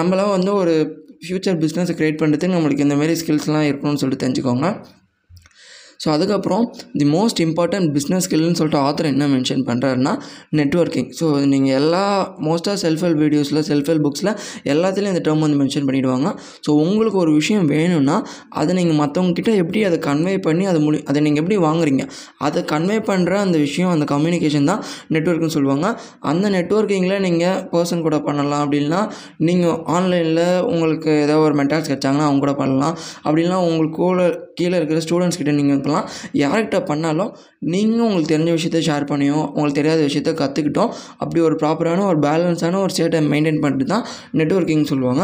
நம்மளாம் 0.00 0.34
வந்து 0.36 0.50
ஒரு 0.62 0.74
ஃப்யூச்சர் 1.24 1.56
பிஸ்னஸை 1.62 1.94
க்ரியேட் 1.96 2.20
பண்ணுறதுக்கு 2.20 2.56
நம்மளுக்கு 2.56 2.84
இந்தமாரி 2.86 3.14
ஸ்கில்ஸ்லாம் 3.22 3.66
இருக்கணும்னு 3.70 4.00
சொல்லிட்டு 4.02 4.24
தெரிஞ்சுக்கோங்க. 4.24 4.68
ஸோ 6.00 6.08
அதுக்கப்புறம் 6.12 6.64
தி 7.00 7.06
மோஸ்ட் 7.14 7.40
இம்பார்ட்டன்ட் 7.46 7.88
பிஸ்னஸ் 7.96 8.26
ஸ்கில்னு 8.26 8.58
சொல்லிட்டு 8.60 8.80
ஆத்தர் 8.86 9.10
என்ன 9.12 9.28
மென்ஷன் 9.34 9.64
பண்ணுறாருன்னா 9.68 10.12
நெட்ஒர்க்கிங் 10.60 11.08
ஸோ 11.18 11.26
நீங்கள் 11.52 11.74
எல்லா 11.80 12.04
மோஸ்ட்டாக 12.46 12.76
செல்ஃப் 12.84 13.04
ஹெல்ப் 13.06 13.22
வீடியோஸில் 13.24 13.62
செல்ஃப் 13.70 13.90
ஹெல்ப் 13.90 14.06
புக்ஸில் 14.06 14.32
எல்லாத்துலேயும் 14.72 15.14
இந்த 15.14 15.24
டேர்ம் 15.26 15.44
வந்து 15.46 15.58
மென்ஷன் 15.62 15.86
பண்ணிவிடுவாங்க 15.88 16.28
ஸோ 16.66 16.70
உங்களுக்கு 16.84 17.18
ஒரு 17.24 17.34
விஷயம் 17.40 17.66
வேணும்னா 17.74 18.16
அதை 18.60 18.70
நீங்கள் 18.80 18.98
மற்றவங்கக்கிட்ட 19.02 19.52
எப்படி 19.62 19.82
அதை 19.88 19.98
கன்வே 20.08 20.36
பண்ணி 20.46 20.64
அதை 20.70 20.80
முடி 20.86 20.98
அதை 21.10 21.18
நீங்கள் 21.26 21.42
எப்படி 21.42 21.58
வாங்குறீங்க? 21.66 22.04
அதை 22.46 22.60
கன்வே 22.72 22.98
பண்ணுற 23.10 23.32
அந்த 23.44 23.56
விஷயம் 23.58 23.92
அந்த 23.94 24.04
கம்யூனிகேஷன் 24.12 24.68
தான் 24.70 24.82
நெட்ஒர்க்னு 25.14 25.54
சொல்லுவாங்க. 25.56 25.86
அந்த 26.30 26.46
நெட்ஒர்க்கிங்கில் 26.56 27.22
நீங்கள் 27.26 27.58
பர்சன் 27.72 28.04
கூட 28.06 28.18
பண்ணலாம். 28.28 28.62
அப்படின்னா 28.64 29.00
நீங்கள் 29.48 29.76
ஆன்லைனில் 29.96 30.42
உங்களுக்கு 30.72 31.10
ஏதாவது 31.24 31.46
ஒரு 31.48 31.56
மென்டால்ஸ் 31.60 31.90
கிடச்சாங்கன்னா 31.90 32.28
அவங்க 32.28 32.42
கூட 32.46 32.54
பண்ணலாம். 32.62 32.94
அப்படின்னா 33.26 33.58
உங்களுக்கு 33.68 33.98
கூட 34.08 34.22
கீழே 34.60 34.74
இருக்கிற 34.80 35.00
ஸ்டூடெண்ட்ஸ் 35.06 35.40
கிட்ட 35.42 35.54
நீங்கள் 35.60 35.76
இருக்கலாம். 35.76 36.06
யார்கிட்ட 36.42 36.80
பண்ணாலும் 36.90 37.30
நீங்கள் 37.72 38.04
உங்களுக்கு 38.06 38.32
தெரிஞ்ச 38.34 38.50
விஷயத்த 38.56 38.78
ஷேர் 38.86 39.04
பண்ணியும் 39.10 39.44
உங்களுக்கு 39.54 39.78
தெரியாத 39.78 40.00
விஷயத்த 40.08 40.30
கற்றுக்கிட்டோம் 40.40 40.90
அப்படி 41.22 41.40
ஒரு 41.48 41.56
ப்ராப்பரான 41.62 42.04
ஒரு 42.10 42.18
பேலன்ஸான 42.26 42.78
ஒரு 42.84 42.92
ஸ்டேட்டை 42.94 43.20
மெயின்டைன் 43.32 43.60
பண்ணிட்டு 43.64 43.86
தான் 43.92 44.04
நெட்ஒர்க்கிங் 44.40 44.84
சொல்லுவாங்க. 44.92 45.22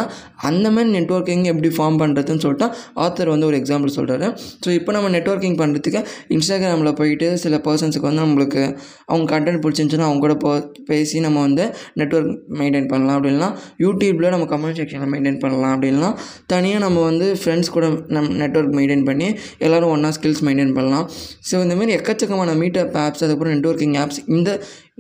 அந்தமாதிரி 0.49 0.91
நெட்ஒர்க்கிங் 0.97 1.45
எப்படி 1.53 1.71
ஃபார்ம் 1.77 1.99
பண்ணுறதுன்னு 2.03 2.43
சொல்லிட்டு 2.45 2.67
ஆத்தர் 3.05 3.31
வந்து 3.35 3.47
ஒரு 3.51 3.57
எக்ஸாம்பிள் 3.61 3.95
சொல்கிறாரு 3.99 4.27
ஸோ 4.65 4.69
இப்போ 4.79 4.91
நம்ம 4.97 5.11
நெட்ஒர்க்கிங் 5.17 5.57
பண்ணுறதுக்கு 5.63 6.01
இன்ஸ்டாகிராமில் 6.37 6.93
போயிட்டு 7.01 7.29
சில 7.45 7.61
பர்சன்ஸுக்கு 7.67 8.09
வந்து 8.11 8.23
நம்மளுக்கு 8.25 8.63
அவங்க 9.11 9.27
கண்டென்ட் 9.35 9.63
பிடிச்சிருந்துச்சுன்னா 9.65 10.09
அவங்க 10.09 10.23
கூட 10.27 10.37
போ 10.45 10.51
பேசி 10.91 11.17
நம்ம 11.27 11.39
வந்து 11.47 11.65
நெட்ஒர்க் 12.01 12.33
மெயின்டைன் 12.61 12.91
பண்ணலாம். 12.93 13.17
அப்படின்னா 13.19 13.49
யூடியூப்பில் 13.85 14.33
நம்ம 14.35 14.49
கமெண்ட் 14.53 14.79
செக்ஷனில் 14.81 15.13
மெயின்டைன் 15.15 15.41
பண்ணலாம். 15.45 15.75
அப்படின்னா 15.77 16.11
தனியாக 16.53 16.83
நம்ம 16.87 16.99
வந்து 17.11 17.29
ஃப்ரெண்ட்ஸ் 17.41 17.73
கூட 17.77 17.87
நம் 18.17 18.31
நெட்ஒர்க் 18.43 18.75
மெயின்டைன் 18.79 19.05
பண்ணி 19.11 19.26
எல்லோரும் 19.67 19.93
ஒன்றா 19.95 20.11
ஸ்கில்ஸ் 20.17 20.43
மெயின்டைன் 20.49 20.75
பண்ணலாம். 20.79 21.07
ஸோ 21.51 21.55
இந்தமாரி 21.67 21.95
எக்கச்சக்கமான 21.99 22.57
மீட்டப் 22.63 22.97
ஆப்ஸ் 23.05 23.25
அதுக்கப்புறம் 23.25 23.55
நெட்ஒர்க்கிங் 23.57 23.97
ஆப்ஸ் 24.03 24.21
இந்த 24.37 24.51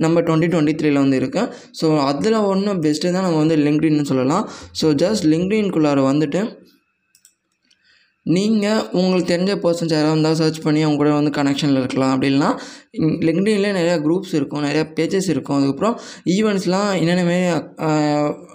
நம்ம 0.04 0.22
டுவெண்ட்டி 0.28 0.50
டுவெண்ட்டி 0.52 0.76
த்ரீல 0.80 1.02
வந்து 1.04 1.18
இருக்குது 1.22 1.50
ஸோ 1.80 1.88
அதில் 2.10 2.38
ஒன்று 2.52 2.78
பெஸ்ட்டு 2.86 3.14
தான் 3.16 3.26
நம்ம 3.28 3.40
வந்து 3.44 3.58
லிங்க்டின்னு 3.66 4.10
சொல்லலாம். 4.12 4.46
ஸோ 4.82 4.88
ஜஸ்ட் 5.04 5.26
லிங்க்டின்குள்ளார 5.34 6.00
வந்துட்டு 6.12 6.42
நீங்கள் 8.26 8.80
உங்களுக்கு 8.98 9.28
தெரிஞ்ச 9.32 9.52
பர்சன்ஸ் 9.64 9.92
யாராவது 9.94 10.14
இருந்தால் 10.14 10.38
சர்ச் 10.38 10.58
பண்ணி 10.64 10.80
அவங்க 10.84 10.98
கூட 11.00 11.10
வந்து 11.16 11.32
கனெக்ஷனில் 11.36 11.80
இருக்கலாம். 11.82 12.12
அப்படின்னா 12.14 12.48
லிங்க்டின்லேயே 13.28 13.72
நிறையா 13.78 13.96
குரூப்ஸ் 14.06 14.32
இருக்கும் 14.38 14.64
நிறையா 14.66 14.84
பேஜஸ் 14.98 15.28
இருக்கும். 15.34 15.56
அதுக்கப்புறம் 15.58 15.94
ஈவெண்ட்ஸ்லாம் 16.36 16.90
என்னென்ன 17.02 17.24
மாரி 17.30 17.46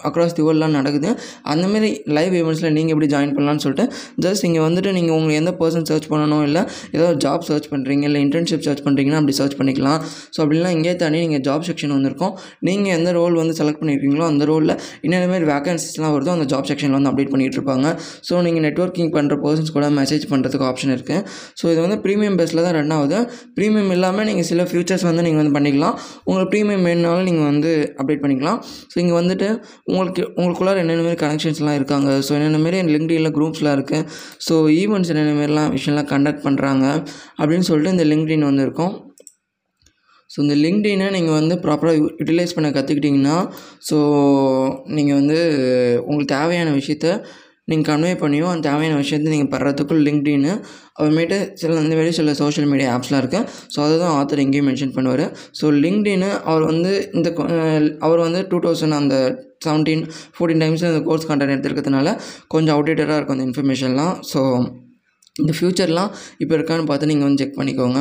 அக்ராஸ் 0.08 0.36
தி 0.38 0.44
வேர்ல்ட்லாம் 0.46 0.76
நடக்குது. 0.78 1.10
அந்தமாரி 1.52 1.90
லைவ் 2.16 2.34
ஈவெண்ட்ஸில் 2.40 2.72
நீங்கள் 2.76 2.94
எப்படி 2.94 3.08
ஜாயின் 3.14 3.34
பண்ணலான்னு 3.36 3.62
சொல்லிட்டு 3.64 3.86
ஜஸ்ட் 4.26 4.46
இங்கே 4.48 4.62
வந்துட்டு 4.66 4.92
நீங்கள் 4.98 5.16
உங்களுக்கு 5.18 5.40
எந்த 5.42 5.54
பர்சன் 5.60 5.86
சர்ச் 5.90 6.08
பண்ணணும் 6.12 6.44
இல்லை 6.48 6.62
ஏதோ 6.96 7.06
ஜாப் 7.24 7.44
சர்ச் 7.50 7.68
பண்ணுறீங்க 7.72 8.06
இல்லை 8.10 8.20
இன்டர்ன்ஷிப் 8.26 8.64
சர்ச் 8.68 8.82
பண்ணுறீங்கன்னா 8.86 9.20
அப்படி 9.20 9.36
சர்ச் 9.40 9.56
பண்ணிக்கலாம். 9.60 10.00
ஸோ 10.34 10.38
அப்படிலாம் 10.44 10.74
இங்கே 10.76 10.94
தாண்டி 11.02 11.20
நீங்கள் 11.26 11.44
ஜாப் 11.48 11.66
செக்ஷன் 11.68 11.94
வந்திருக்கும். 11.96 12.34
நீங்கள் 12.68 12.94
எந்த 12.98 13.12
ரோல் 13.18 13.36
வந்து 13.42 13.54
செலக்ட் 13.60 13.80
பண்ணியிருக்கீங்களோ 13.82 14.26
அந்த 14.32 14.44
ரோலில் 14.52 14.74
என்னென்ன 15.04 15.28
மாதிரி 15.32 15.46
வேகன்சிஸ்லாம் 15.52 16.14
வருதோ 16.16 16.32
அந்த 16.36 16.46
ஜாப் 16.52 16.68
செக்ஷனில் 16.70 16.96
வந்து 16.98 17.10
அப்டேட் 17.12 17.32
பண்ணிகிட்டு 17.34 17.58
இருப்பாங்க. 17.58 17.86
ஸோ 18.28 18.42
நீங்கள் 18.46 18.64
நெட்ஒர்க்கிங் 18.66 19.12
பண்ணுற 19.16 19.36
பர்சன்ஸ் 19.44 19.72
கூட 19.76 19.86
மெசேஜ் 20.00 20.26
பண்ணுறதுக்கு 20.32 20.66
ஆப்ஷன் 20.70 20.94
இருக்குது 20.96 21.22
ஸோ 21.60 21.64
இது 21.72 21.80
வந்து 21.86 21.98
ப்ரீமியம் 22.06 22.36
பேஸில் 22.40 22.62
தான் 22.66 22.76
ரன் 22.78 22.94
ஆகுது 22.98 23.18
ப்ரீமியம் 23.58 23.92
இல்லாமல் 23.96 24.28
நீங்கள் 24.32 24.48
சில 24.52 24.66
ஃபியூச்சர்ஸ் 24.70 25.06
வந்து 25.10 25.26
நீங்கள் 25.28 25.42
வந்து 25.42 25.54
பண்ணிக்கலாம். 25.58 25.96
உங்களுக்கு 26.28 26.50
ப்ரீமியம் 26.54 26.86
வேணுனாலும் 26.88 27.28
நீங்கள் 27.30 27.48
வந்து 27.52 27.72
அப்டேட் 28.00 28.24
பண்ணிக்கலாம். 28.24 28.58
ஸோ 28.92 28.98
இங்கே 29.04 29.16
வந்துட்டு 29.20 29.48
உங்களுக்கு 29.92 30.24
உங்களுக்குள்ளார 30.38 30.82
என்னென்ன 30.84 31.04
மாரி 31.08 31.20
கனெக்ஷன்ஸ்லாம் 31.24 31.78
இருக்காங்க? 31.80 32.10
ஸோ 32.26 32.32
என்னென்ன 32.38 32.60
மாரி 32.64 32.80
லிங்க்டின்ல 32.96 33.30
குரூப்ஸ்லாம் 33.38 33.76
இருக்குது 33.78 34.06
ஸோ 34.48 34.56
ஈவெண்ட்ஸ் 34.82 35.12
என்னென்ன 35.14 35.32
மாரிலாம் 35.40 35.72
விஷயம்லாம் 35.76 36.10
கண்டக்ட் 36.14 36.44
பண்ணுறாங்க 36.48 36.84
அப்படின்னு 37.40 37.68
சொல்லிட்டு 37.70 37.96
இந்த 37.96 38.06
லிங்க்டின் 38.12 38.50
வந்து 38.50 38.66
இருக்கும். 38.68 38.92
ஸோ 40.30 40.38
இந்த 40.44 40.54
லிங்க்டினை 40.64 41.06
நீங்கள் 41.14 41.36
வந்து 41.38 41.54
ப்ராப்பராக 41.64 41.96
யூ 41.98 42.04
யூட்டிலைஸ் 42.18 42.54
பண்ண 42.56 42.68
கற்றுக்கிட்டிங்கன்னா 42.76 43.34
ஸோ 43.88 43.96
நீங்கள் 44.96 45.18
வந்து 45.20 45.38
உங்களுக்கு 46.06 46.30
தேவையான 46.36 46.70
விஷயத்த 46.78 47.08
நீங்கள் 47.68 47.88
கன்வே 47.88 48.12
பண்ணியும் 48.22 48.50
அந்த 48.52 48.64
தேவையான 48.68 48.96
விஷயத்தை 49.02 49.28
நீங்கள் 49.32 49.50
பெறத்துக்குள் 49.52 50.00
லிங்க்டின்னு 50.06 50.52
அப்புறமேட்டு 50.96 51.36
சில 51.60 51.76
இந்த 51.84 51.96
மாதிரி 51.98 52.12
சில 52.18 52.32
சோஷியல் 52.40 52.68
மீடியா 52.72 52.88
ஆப்ஸ்லாம் 52.94 53.22
இருக்குது 53.22 53.46
ஸோ 53.74 53.78
அதை 53.84 53.94
தான் 54.02 54.14
ஆத்தர் 54.18 54.42
எங்கேயும் 54.44 54.68
மென்ஷன் 54.70 54.94
பண்ணுவார். 54.96 55.24
ஸோ 55.58 55.68
லிங்க்டின்னு 55.84 56.30
அவர் 56.50 56.64
வந்து 56.70 56.92
இந்த 57.18 57.28
அவர் 58.06 58.24
வந்து 58.26 58.42
டூ 58.50 58.60
தௌசண்ட் 58.66 58.98
அந்த 59.00 59.16
செவன்டீன் 59.66 60.02
ஃபோர்டீன் 60.36 60.62
டைம்ஸில் 60.64 60.90
இந்த 60.92 61.02
கோர்ஸ் 61.08 61.28
கண்டென்ட் 61.30 61.54
எடுத்துருக்கிறதுனால 61.54 62.16
கொஞ்சம் 62.54 62.74
அவுடேட்டடாக 62.76 63.18
இருக்கும் 63.18 63.38
அந்த 63.38 63.46
இன்ஃபர்மேஷன்லாம் 63.50 64.14
ஸோ 64.32 64.42
இந்த 65.42 65.52
ஃப்யூச்சர்லாம் 65.58 66.10
இப்போ 66.42 66.54
இருக்கான்னு 66.58 66.90
பார்த்து 66.90 67.10
நீங்கள் 67.12 67.28
வந்து 67.28 67.42
செக் 67.42 67.58
பண்ணிக்கோங்க. 67.60 68.00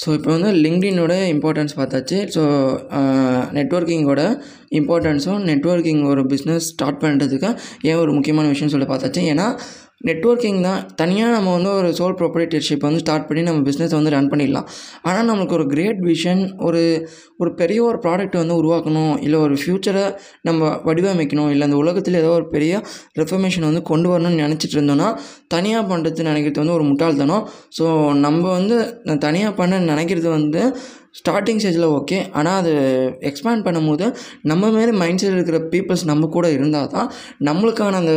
ஸோ 0.00 0.08
இப்போ 0.18 0.30
வந்து 0.34 0.50
லிங்க்டினோட 0.64 1.14
இம்பார்ட்டன்ஸ் 1.34 1.74
பார்த்தாச்சு. 1.78 2.18
ஸோ 2.34 2.42
நெட்ஒர்க்கிங்கோட 3.56 4.22
இம்பார்ட்டன்ஸும் 4.78 5.42
நெட்ஒர்க்கிங் 5.50 6.02
ஒரு 6.12 6.22
பிஸ்னஸ் 6.32 6.66
ஸ்டார்ட் 6.72 7.00
பண்ணுறதுக்கு 7.02 7.50
ஏன் 7.90 8.00
ஒரு 8.02 8.12
முக்கியமான 8.18 8.48
விஷயம் 8.54 8.72
சொல்லி 8.74 8.88
பார்த்தாச்சு. 8.92 9.22
ஏன்னா 9.32 9.46
நெட்ஒர்க்கிங் 10.08 10.60
தான் 10.60 10.80
தனியாக 11.00 11.32
நம்ம 11.36 11.52
வந்து 11.56 11.70
ஒரு 11.78 11.88
சோல் 11.98 12.16
ப்ராப்பர்ட்டிஷிப் 12.20 12.86
வந்து 12.88 13.02
ஸ்டார்ட் 13.04 13.26
பண்ணி 13.28 13.42
நம்ம 13.48 13.60
பிஸ்னஸ் 13.68 13.94
வந்து 13.98 14.12
ரன் 14.14 14.30
பண்ணிடலாம். 14.32 14.66
ஆனால் 15.08 15.28
நம்மளுக்கு 15.30 15.56
ஒரு 15.58 15.66
கிரேட் 15.66 16.00
விஷன் 16.10 16.42
ஒரு 16.68 16.82
ஒரு 17.38 17.50
பெரிய 17.60 17.78
ஒரு 17.82 17.98
ப்ராடக்ட் 18.04 18.36
வந்து 18.40 18.56
உருவாக்கணும் 18.60 19.14
இல்லை 19.26 19.38
ஒரு 19.46 19.54
ஃப்யூச்சரை 19.60 20.04
நம்ம 20.48 20.68
வடிவமைக்கணும் 20.88 21.50
இல்லை 21.52 21.66
அந்த 21.68 21.78
உலகத்தில் 21.82 22.20
ஏதோ 22.22 22.32
ஒரு 22.38 22.46
பெரிய 22.48 22.72
ரெஃபர்மேஷன் 23.20 23.68
வந்து 23.68 23.82
கொண்டு 23.90 24.10
வரணும்னு 24.12 24.42
நினச்சிட்டு 24.44 24.76
இருந்தோன்னா 24.78 25.08
தனியாக 25.54 25.84
பண்ணுறது 25.92 26.28
நினைக்கிறது 26.30 26.62
வந்து 26.62 26.76
ஒரு 26.78 26.86
முட்டாள்தனம். 26.90 27.44
ஸோ 27.78 27.86
நம்ம 28.26 28.42
வந்து 28.58 28.76
தனியாக 29.26 29.54
பண்ண 29.60 29.80
நினைக்கிறது 29.92 30.28
வந்து 30.38 30.62
ஸ்டார்டிங் 31.14 31.60
ஸ்டேஜில் 31.62 31.86
ஓகே 31.96 32.18
ஆனால் 32.38 32.58
அது 32.60 32.72
எக்ஸ்பேண்ட் 33.28 33.64
பண்ணும்போது 33.66 34.06
நம்ம 34.50 34.70
மாரி 34.70 34.92
மைண்ட் 35.02 35.22
செட் 35.22 35.36
இருக்கிற 35.36 35.58
பீப்புள்ஸ் 35.72 36.04
நம்ம 36.10 36.28
கூட 36.36 36.46
இருந்தால் 36.50 36.90
தான் 36.94 37.08
நம்மளுக்கான 37.48 37.98
அந்த 38.02 38.14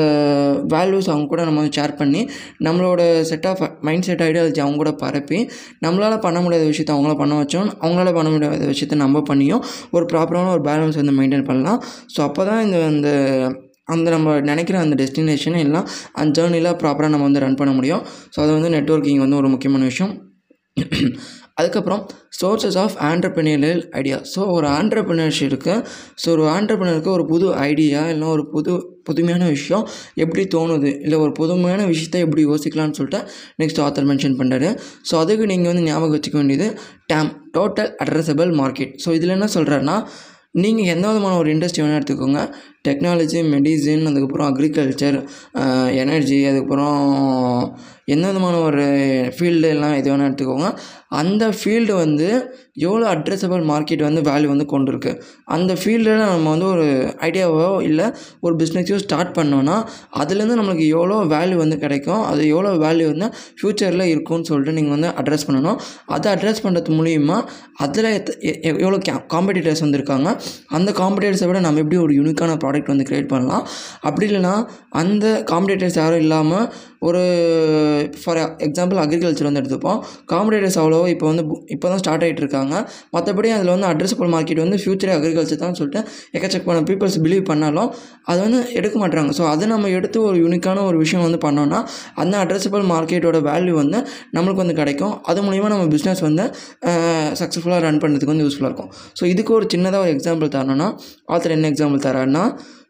வேல்யூஸ் 0.76 1.10
அவங்க 1.14 1.28
கூட 1.34 1.44
நம்ம 1.50 1.66
ஷேர் 1.78 1.94
பண்ணி 2.02 2.22
நம்மளோட 2.68 3.02
set 3.32 3.48
of 3.52 3.64
mind 3.90 4.08
set 4.10 4.24
ideology 4.30 4.64
அவங்க 4.66 4.80
கூட 4.84 4.94
பரப்பி 5.04 5.40
நம்மளால் 5.86 6.24
பண்ண 6.26 6.40
முடியாத 6.42 6.66
விஷயத்த 6.72 6.96
அவங்கள 6.98 7.16
பண்ண 7.22 7.36
வச்சோம் 7.42 7.70
அவங்களால 7.84 8.14
பண்ண 8.20 8.30
முடியாத 8.30 8.66
விஷயத்த 8.74 9.02
நம்ம 9.06 9.24
பண்ணியும் 9.32 9.64
ஒரு 9.98 10.08
ப்ராப்பரான 10.14 10.52
ஒரு 10.56 10.66
பேலன்ஸ் 10.70 11.00
வந்து 11.02 11.16
மெயின்டைன் 11.20 11.48
பண்ணலாம். 11.52 11.80
ஸோ 12.16 12.22
அப்போ 12.28 12.44
தான் 12.52 12.62
இந்த 12.68 12.78
அந்த 12.92 13.10
அந்த 13.94 14.08
நம்ம 14.16 14.30
நினைக்கிற 14.50 14.78
அந்த 14.84 14.96
டெஸ்டினேஷன் 15.02 15.58
எல்லாம் 15.64 15.88
அந்த 16.20 16.32
ஜேர்னியில் 16.38 16.78
ப்ராப்பராக 16.82 17.14
நம்ம 17.14 17.28
வந்து 17.30 17.44
ரன் 17.44 17.60
பண்ண 17.60 17.72
முடியும். 17.80 18.04
ஸோ 18.34 18.38
அது 18.44 18.52
வந்து 18.58 18.72
நெட்ஒர்க்கிங் 18.78 19.24
வந்து 19.26 19.40
ஒரு 19.42 19.50
முக்கியமான 19.54 19.84
விஷயம். 19.92 20.14
அதுக்கப்புறம் 21.58 22.08
sources 22.42 22.78
of 22.78 22.96
entrepreneurial 23.00 23.90
idea 23.90 24.22
so 24.36 24.52
ஒரு 24.52 24.68
ஆண்டர்பிரினர்ஷிப்புக்கு 24.68 25.86
ஸோ 26.26 26.30
ஒரு 26.30 26.44
ஆண்டர்பிரினருக்கு 26.44 27.08
ஒரு 27.08 27.26
புது 27.26 27.56
ஐடியா 27.56 28.10
இல்லை 28.10 28.28
ஒரு 28.28 28.50
புது 28.50 29.00
புதுமையான 29.04 29.48
விஷயம் 29.48 29.88
எப்படி 30.16 30.48
தோணுது? 30.56 31.02
இல்லை 31.02 31.18
ஒரு 31.18 31.32
புதுமையான 31.32 31.86
விஷயத்தை 31.86 32.22
எப்படி 32.22 32.46
யோசிக்கலாம்னு 32.46 32.92
சொல்லிட்டு 32.92 33.32
நெக்ஸ்ட் 33.58 33.82
ஆத்தர் 33.86 34.10
மென்ஷன் 34.10 34.38
பண்ணுறாரு 34.38 34.80
ஸோ 35.12 35.16
அதுக்கு 35.16 35.46
நீங்கள் 35.46 35.74
வந்து 35.74 35.84
ஞாபகம் 35.84 36.20
வச்சுக்க 36.20 36.34
வேண்டியது 36.34 36.80
TAM 37.14 37.32
total 37.58 37.92
addressable 38.04 38.54
market 38.62 38.96
so 39.06 39.14
இதில் 39.14 39.30
என்ன 39.30 39.46
சொல்கிறேன்னா 39.54 40.06
நீங்கள் 40.52 40.86
எந்த 40.86 41.08
விதமான 41.08 41.38
ஒரு 41.38 41.54
இண்டஸ்ட்ரி 41.54 41.82
வேணால் 41.82 42.02
எடுத்துக்கோங்க. 42.02 42.54
டெக்னாலஜி 42.86 43.40
மெடிசின் 43.54 44.06
அதுக்கப்புறம் 44.06 44.58
அக்ரிகல்ச்சர் 44.58 45.28
எனர்ஜி 45.96 46.46
அதுக்கப்புறம் 46.46 47.78
எந்த 48.06 48.28
விதமான 48.28 48.58
ஒரு 48.58 48.84
ஃபீல்டு 49.38 49.62
எல்லாம் 49.62 49.94
எது 49.94 50.16
வேணால் 50.16 50.20
எடுத்துக்கோங்க. 50.20 50.78
அந்த 51.08 51.50
ஃபீல்டு 51.50 51.94
வந்து 51.94 52.52
எவ்வளோ 52.74 53.14
அட்ரஸபிள் 53.16 53.64
மார்க்கெட் 53.72 54.02
வந்து 54.02 54.22
வேல்யூ 54.22 54.46
வந்து 54.46 54.66
கொண்டு 54.66 54.92
இருக்கு 54.92 55.24
அந்த 55.46 55.74
ஃபீல்டில் 55.74 56.18
நம்ம 56.18 56.50
வந்து 56.50 56.66
ஒரு 56.66 56.84
ஐடியாவோ 57.20 57.82
இல்லை 57.82 58.06
ஒரு 58.42 58.56
பிஸ்னஸையோ 58.56 58.96
ஸ்டார்ட் 58.96 59.38
பண்ணோன்னா 59.38 59.86
அதுலேருந்து 60.18 60.58
நம்மளுக்கு 60.62 60.88
எவ்வளோ 60.88 61.24
வேல்யூ 61.24 61.56
வந்து 61.56 61.78
கிடைக்கும் 61.78 62.24
அது 62.24 62.48
எவ்வளோ 62.48 62.72
வேல்யூ 62.72 63.06
வந்து 63.06 63.32
ஃப்யூச்சரில் 63.58 64.02
இருக்கும்னு 64.02 64.46
சொல்லிட்டு 64.46 64.82
நீங்கள் 64.82 65.00
வந்து 65.00 65.22
அட்ரஸ் 65.22 65.50
பண்ணணும். 65.50 65.80
அதை 66.06 66.34
அட்ரஸ் 66.34 66.64
பண்ணுறது 66.64 66.90
மூலிமா 66.90 67.48
அதில் 67.74 68.04
எத்த- 68.04 68.38
எவ்வளோ 68.62 68.98
காம்படிட்டர்ஸ் 69.34 69.84
வந்திருக்காங்க 69.84 70.40
அந்த 70.68 70.92
காம்படிட்டர்ஸை 70.92 71.48
விட 71.48 71.60
நம்ம 71.60 71.80
எப்படி 71.80 72.02
ஒரு 72.02 72.14
யூனிக்கான 72.14 72.58
ப்ராடக்ட் 72.64 72.75
வந்து 72.84 73.04
க்ரியேட் 73.04 73.28
பண்ணலாம். 73.28 73.68
அப்படி 74.02 74.36
இல்லைன்னா 74.36 74.68
அந்த 74.90 75.44
காம்படேட்டர்ஸ் 75.52 75.96
யாரும் 75.96 76.20
இல்லாமல் 76.20 76.74
ஒரு 77.08 77.22
ஃபார் 78.22 78.40
எக்ஸாம்பிள் 78.68 79.00
அக்ரிகல்ச்சர் 79.04 79.48
வந்து 79.50 79.62
எடுத்துப்போம். 79.62 80.00
காம்படிட்டர்ஸ் 80.34 80.78
அவ்வளோ 80.82 81.00
இப்போ 81.14 81.26
வந்து 81.32 81.44
இப்போ 81.76 81.88
தான் 81.92 82.02
ஸ்டார்ட் 82.04 82.26
ஆகிட்டு 82.28 82.44
இருக்காங்க. 82.46 82.74
மற்றபடி 83.16 83.52
அதில் 83.58 83.72
வந்து 83.76 83.88
அட்ரஸபிள் 83.92 84.32
மார்க்கெட் 84.36 84.62
வந்து 84.66 84.80
ஃபியூச்சரே 84.84 85.14
அக்ரிகல்ச்சர் 85.18 85.62
தான் 85.66 85.78
சொல்லிட்டு 85.80 86.02
எக்கச்சக்கமான 86.38 86.84
பீப்புள்ஸ் 86.90 87.20
பிலீவ் 87.26 87.46
பண்ணாலும் 87.52 87.90
அது 88.32 88.40
வந்து 88.46 88.62
எடுக்க 88.80 88.96
மாட்டுறாங்க 89.04 89.34
ஸோ 89.40 89.46
அதை 89.54 89.66
நம்ம 89.74 89.90
எடுத்து 89.98 90.18
ஒரு 90.30 90.38
யூனிக்கான 90.46 90.86
ஒரு 90.90 90.98
விஷயம் 91.04 91.26
வந்து 91.28 91.40
பண்ணோன்னா 91.48 91.82
அந்த 92.24 92.36
அட்ரஸபிள் 92.44 92.86
மார்க்கெட்டோட 92.94 93.40
வேல்யூ 93.50 93.76
வந்து 93.82 94.00
நம்மளுக்கு 94.36 94.64
வந்து 94.64 94.78
கிடைக்கும். 94.82 95.14
அது 95.30 95.40
மூலிமா 95.48 95.70
நம்ம 95.74 95.86
பிஸ்னஸ் 95.96 96.22
வந்து 96.28 96.44
சக்ஸஸ்ஃபுல்லாக 97.42 97.82
ரன் 97.88 98.02
பண்ணுறதுக்கு 98.04 98.34
வந்து 98.34 98.46
யூஸ்ஃபுல்லாக 98.48 98.72
இருக்கும். 98.72 98.92
ஸோ 99.20 99.24
இதுக்கு 99.34 99.52
ஒரு 99.58 99.68
சின்னதாக 99.74 100.04
ஒரு 100.06 100.14
எக்ஸாம்பிள் 100.16 100.54
தரணும்னா 100.56 100.88
ஆத்தர் 101.36 101.56
என்ன 101.58 101.70
எக்ஸாம்பிள் 101.74 102.04
தராருன்னா 102.08 102.44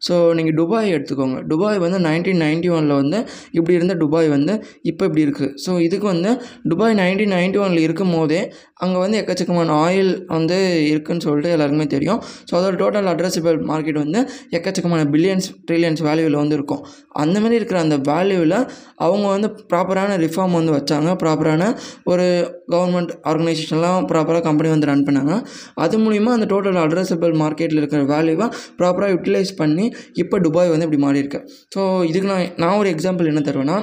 ஸோ 0.06 0.14
நீங்கள் 0.38 0.56
துபாய் 0.58 0.94
எடுத்துக்கோங்க. 0.96 1.36
துபாய் 1.50 1.78
வந்து 1.84 1.98
நைன்டீன் 2.06 2.42
நைன்ட்டி 2.44 2.70
ஒனில் 2.76 2.96
வந்து 3.00 3.18
இப்படி 3.58 3.74
இருந்த 3.78 3.94
துபாய் 4.02 4.28
வந்து 4.36 4.54
இப்போ 4.90 5.02
இப்படி 5.08 5.22
இருக்குது 5.26 5.52
ஸோ 5.64 5.70
இதுக்கு 5.86 6.06
வந்து 6.14 6.30
துபாய் 6.72 6.96
நைன்டீன் 7.02 7.34
நைன்டி 7.36 7.60
ஒனில் 7.64 7.84
இருக்கும் 7.86 8.14
போதே 8.16 8.40
அங்கே 8.84 8.98
வந்து 9.02 9.16
எக்கச்சக்கமான 9.22 9.74
ஆயில் 9.84 10.10
வந்து 10.36 10.56
இருக்குன்னு 10.92 11.24
சொல்லிட்டு 11.26 11.52
எல்லாருக்குமே 11.54 11.86
தெரியும். 11.94 12.20
ஸோ 12.48 12.52
அதோட 12.58 12.74
டோட்டல் 12.82 13.08
அட்ரஸபிள் 13.12 13.58
மார்க்கெட் 13.70 14.00
வந்து 14.04 14.20
எக்கச்சக்கமான 14.58 15.04
பில்லியன்ஸ் 15.14 15.48
ட்ரில்லியன்ஸ் 15.68 16.02
வேல்யூவில் 16.08 16.38
வந்து 16.42 16.56
இருக்கும். 16.58 16.82
அந்த 17.22 17.36
மாதிரி 17.42 17.58
இருக்கிற 17.60 17.78
அந்த 17.86 17.96
வேல்யூவில் 18.10 18.58
அவங்க 19.06 19.26
வந்து 19.34 19.48
ப்ராப்பரான 19.72 20.18
ரிஃபார்ம் 20.24 20.56
வந்து 20.58 20.74
வச்சாங்க. 20.78 21.10
ப்ராப்பரான 21.22 21.70
ஒரு 22.12 22.26
கவர்மெண்ட் 22.68 23.12
ஆர்கனைசேஷன்லாம் 23.24 24.06
ப்ராப்பராக 24.06 24.42
கம்பெனி 24.42 24.68
வந்து 24.68 24.86
ரன் 24.86 25.04
பண்ணாங்கன்னா 25.04 25.38
அது 25.78 25.98
மூலிமா 25.98 26.32
அந்த 26.32 26.48
டோட்டல் 26.50 26.80
அட்ரஸபிள் 26.82 27.34
மார்க்கெட்டில் 27.34 27.76
இருக்கிற 27.76 28.02
வேல்யூவை 28.04 28.48
ப்ராப்பராக 28.78 29.10
யூட்டிலைஸ் 29.10 29.52
பண்ணி 29.56 29.86
இப்போ 30.14 30.38
துபாய் 30.38 30.68
வந்து 30.68 30.88
இப்படி 30.88 31.02
மாறி 31.02 31.18
இருக்கு 31.18 31.40
ஸோ 31.76 31.82
இதுக்கு 32.04 32.28
நான் 32.28 32.50
நான் 32.56 32.78
ஒரு 32.78 32.90
எக்ஸாம்பிள் 32.90 33.26
என்ன 33.26 33.42
தருவேன்னா 33.42 33.78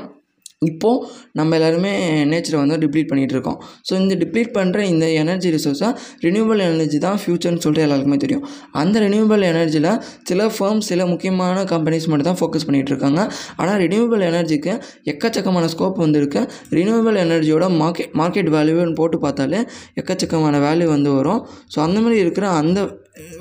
இப்போது 0.70 1.06
நம்ம 1.40 1.56
எல்லாருமே 1.58 1.92
நேச்சரை 2.32 2.58
வந்து 2.64 2.78
டிப்ளீட் 2.84 3.10
பண்ணிகிட்டு 3.12 3.36
இருக்கோம் 3.38 3.58
ஸோ 3.88 3.94
இந்த 4.02 4.16
டிப்ளீட் 4.24 4.52
பண்ணுற 4.58 4.80
இந்த 4.94 5.06
எனர்ஜி 5.22 5.50
ரிசோர்ஸை 5.56 5.90
ரினியூவல் 6.26 6.64
எனர்ஜி 6.68 7.00
தான் 7.08 7.20
ஃப்யூச்சர்னு 7.22 7.62
சொல்லிட்டு 7.66 7.86
எல்லாருக்குமே 7.88 8.18
தெரியும். 8.24 8.44
அந்த 8.82 8.96
ரினியூவல் 9.06 9.46
எனர்ஜியில் 9.52 9.90
சில 10.30 10.50
ஃபர்ம்ஸ் 10.56 10.90
சில 10.92 11.06
முக்கியமான 11.14 11.64
கம்பெனிஸ் 11.74 12.08
மட்டும் 12.12 12.30
தான் 12.30 12.40
ஃபோக்கஸ் 12.42 12.68
பண்ணிகிட்டு 12.68 12.94
இருக்காங்க 12.94 13.22
ஆனால் 13.62 13.78
ரினியூவல் 13.86 14.26
எனர்ஜிக்கு 14.32 14.74
எக்கச்சக்கமான 15.14 15.70
ஸ்கோப் 15.76 16.02
வந்துருக்கு. 16.06 16.42
ரினியூவல் 16.80 17.20
எனர்ஜியோட 17.26 17.68
மார்க்கெட் 17.82 18.14
மார்க்கெட் 18.22 18.52
வேல்யூன்னு 18.58 18.98
போட்டு 19.02 19.20
பார்த்தாலே 19.26 19.62
எக்கச்சக்கமான 20.02 20.62
வேல்யூ 20.68 20.90
வந்து 20.96 21.12
வரும். 21.20 21.42
ஸோ 21.74 21.80
அந்த 21.88 21.98
மாதிரி 22.06 22.18
இருக்கிற 22.26 22.46
அந்த 22.62 22.80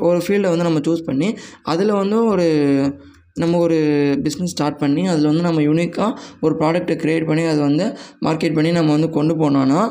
ஒரு 0.07 0.19
ஃபீல்டை 0.25 0.49
வந்து 0.53 0.67
நம்ம 0.69 0.81
சூஸ் 0.87 1.09
பண்ணி 1.09 1.29
அதில் 1.73 1.93
வந்து 2.01 2.17
ஒரு 2.33 2.47
நம்ம 3.37 3.59
ஒரு 3.59 3.77
பிஸ்னஸ் 4.23 4.53
ஸ்டார்ட் 4.53 4.79
பண்ணி 4.79 5.03
அதில் 5.09 5.29
வந்து 5.29 5.43
நம்ம 5.43 5.61
யூனிக்காக 5.61 6.11
ஒரு 6.41 6.55
ப்ராடக்ட்டை 6.61 6.97
க்ரியேட் 6.97 7.27
பண்ணி 7.27 7.45
அதை 7.45 7.61
வந்து 7.63 7.87
மார்க்கெட் 8.25 8.55
பண்ணி 8.55 8.71
நம்ம 8.71 8.93
வந்து 8.93 9.11
கொண்டு 9.11 9.35
போனோன்னா 9.35 9.83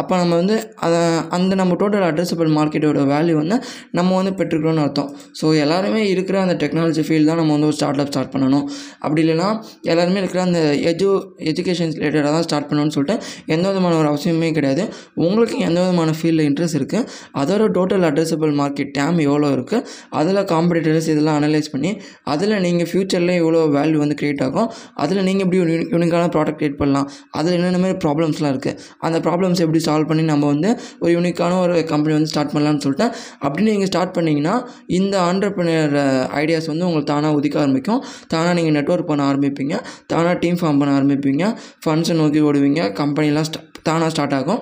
அப்போ 0.00 0.14
நம்ம 0.20 0.32
வந்து 0.40 0.56
அதை 0.84 1.00
அந்த 1.36 1.52
நம்ம 1.60 1.76
டோட்டல் 1.80 2.06
அட்ரஸபிள் 2.08 2.50
மார்க்கெட்டோட 2.58 3.02
வேல்யூ 3.12 3.34
வந்து 3.40 3.56
நம்ம 3.98 4.16
வந்து 4.20 4.32
பெற்றுக்கிறோம்னு 4.38 4.82
அர்த்தம். 4.86 5.10
ஸோ 5.40 5.44
எல்லாருமே 5.64 6.02
இருக்கிற 6.14 6.36
அந்த 6.44 6.54
டெக்னாலஜி 6.62 7.02
ஃபீல்டு 7.08 7.28
தான் 7.30 7.40
நம்ம 7.40 7.52
வந்து 7.56 7.68
ஒரு 7.70 7.76
ஸ்டார்ட் 7.78 8.00
அப் 8.04 8.10
ஸ்டார்ட் 8.12 8.32
பண்ணணும். 8.34 8.64
அப்படி 9.04 9.20
இல்லைன்னா 9.24 9.48
எல்லாருமே 9.92 10.18
இருக்கிற 10.22 10.40
அந்த 10.48 10.60
எஜு 10.92 11.10
எஜுகேஷன் 11.50 11.92
ரிலேட்டடாக 12.00 12.32
தான் 12.36 12.46
ஸ்டார்ட் 12.48 12.68
பண்ணணும்னு 12.70 12.94
சொல்லிட்டு 12.96 13.16
எந்த 13.54 13.66
விதமான 13.70 13.94
ஒரு 14.00 14.08
அவசியமே 14.12 14.50
கிடையாது. 14.58 14.84
உங்களுக்கு 15.26 15.56
எந்த 15.68 15.78
விதமான 15.84 16.14
ஃபீல்டில் 16.18 16.46
இன்ட்ரெஸ்ட் 16.48 16.78
இருக்குது 16.80 17.06
அதோட 17.42 17.62
டோட்டல் 17.78 18.06
அட்ரஸபிள் 18.10 18.52
மார்க்கெட் 18.62 18.92
டேம் 18.98 19.18
எவ்வளோ 19.28 19.50
இருக்குது 19.56 19.84
அதில் 20.20 20.42
காம்படிட்டர்ஸ் 20.52 21.08
இதெல்லாம் 21.14 21.38
அனலைஸ் 21.40 21.70
பண்ணி 21.74 21.92
அதில் 22.34 22.56
நீங்கள் 22.66 22.88
ஃப்யூச்சரில் 22.90 23.34
எவ்வளோ 23.40 23.62
வேல்யூ 23.76 24.00
வந்து 24.04 24.18
க்ரியேட் 24.20 24.44
ஆகும் 24.48 24.68
அதில் 25.04 25.24
நீங்கள் 25.28 25.44
எப்படி 25.46 25.60
யூனிக்கான 25.94 26.28
ப்ராடக்ட் 26.36 26.60
க்ரியேட் 26.60 26.78
பண்ணலாம் 26.82 27.08
அதில் 27.38 27.56
என்னென்ன 27.58 27.80
மாதிரி 27.84 27.98
ப்ராப்ளம்ஸ்லாம் 28.04 28.52
இருக்குது 28.54 28.78
அந்த 29.06 29.18
ப்ராப்ளம்ஸ் 29.26 29.62
எப்படி 29.64 29.80
சால்வ் 29.88 30.08
பண்ணி 30.10 30.24
நம்ம 30.32 30.44
வந்து 30.52 30.70
ஒரு 31.02 31.10
யூனிக்கான 31.16 31.58
ஒரு 31.64 31.76
கம்பெனி 31.92 32.14
வந்து 32.18 32.30
ஸ்டார்ட் 32.32 32.52
பண்ணலாம்னு 32.54 32.82
சொல்லிட்டு 32.86 33.06
அப்படி 33.44 33.64
நீங்கள் 33.70 33.90
ஸ்டார்ட் 33.92 34.14
பண்ணிங்கன்னா 34.16 34.54
இந்த 34.98 35.14
ஆண்டர்பிரினர் 35.28 35.96
ஐடியாஸ் 36.42 36.70
வந்து 36.72 36.86
உங்களுக்கு 36.88 37.12
தானாக 37.12 37.38
உதிக்க 37.40 37.62
ஆரம்பிக்கும். 37.64 38.02
தானாக 38.34 38.56
நீங்கள் 38.60 38.76
நெட்ஒர்க் 38.78 39.10
பண்ண 39.12 39.22
ஆரம்பிப்பீங்க. 39.30 39.76
தானாக 40.06 40.34
டீம் 40.44 40.58
ஃபார்ம் 40.62 40.80
பண்ண 40.82 40.90
ஆரம்பிப்பீங்க. 40.98 41.44
ஃபண்ட்ஸை 41.84 42.16
நோக்கி 42.22 42.42
ஓடுவீங்க. 42.50 42.82
கம்பெனிலாம் 43.02 43.48
ஸ்டா 43.50 43.62
தானாக 43.88 44.10
ஸ்டார்ட் 44.14 44.36
ஆகும். 44.40 44.60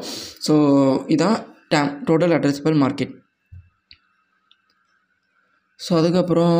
ஸோ 0.48 0.54
இதான் 1.16 1.38
TAM 1.74 1.90
total 2.10 2.36
addressable 2.38 2.78
market 2.84 3.12
so 5.80 5.92
அதுக்கப்புறம் 5.98 6.58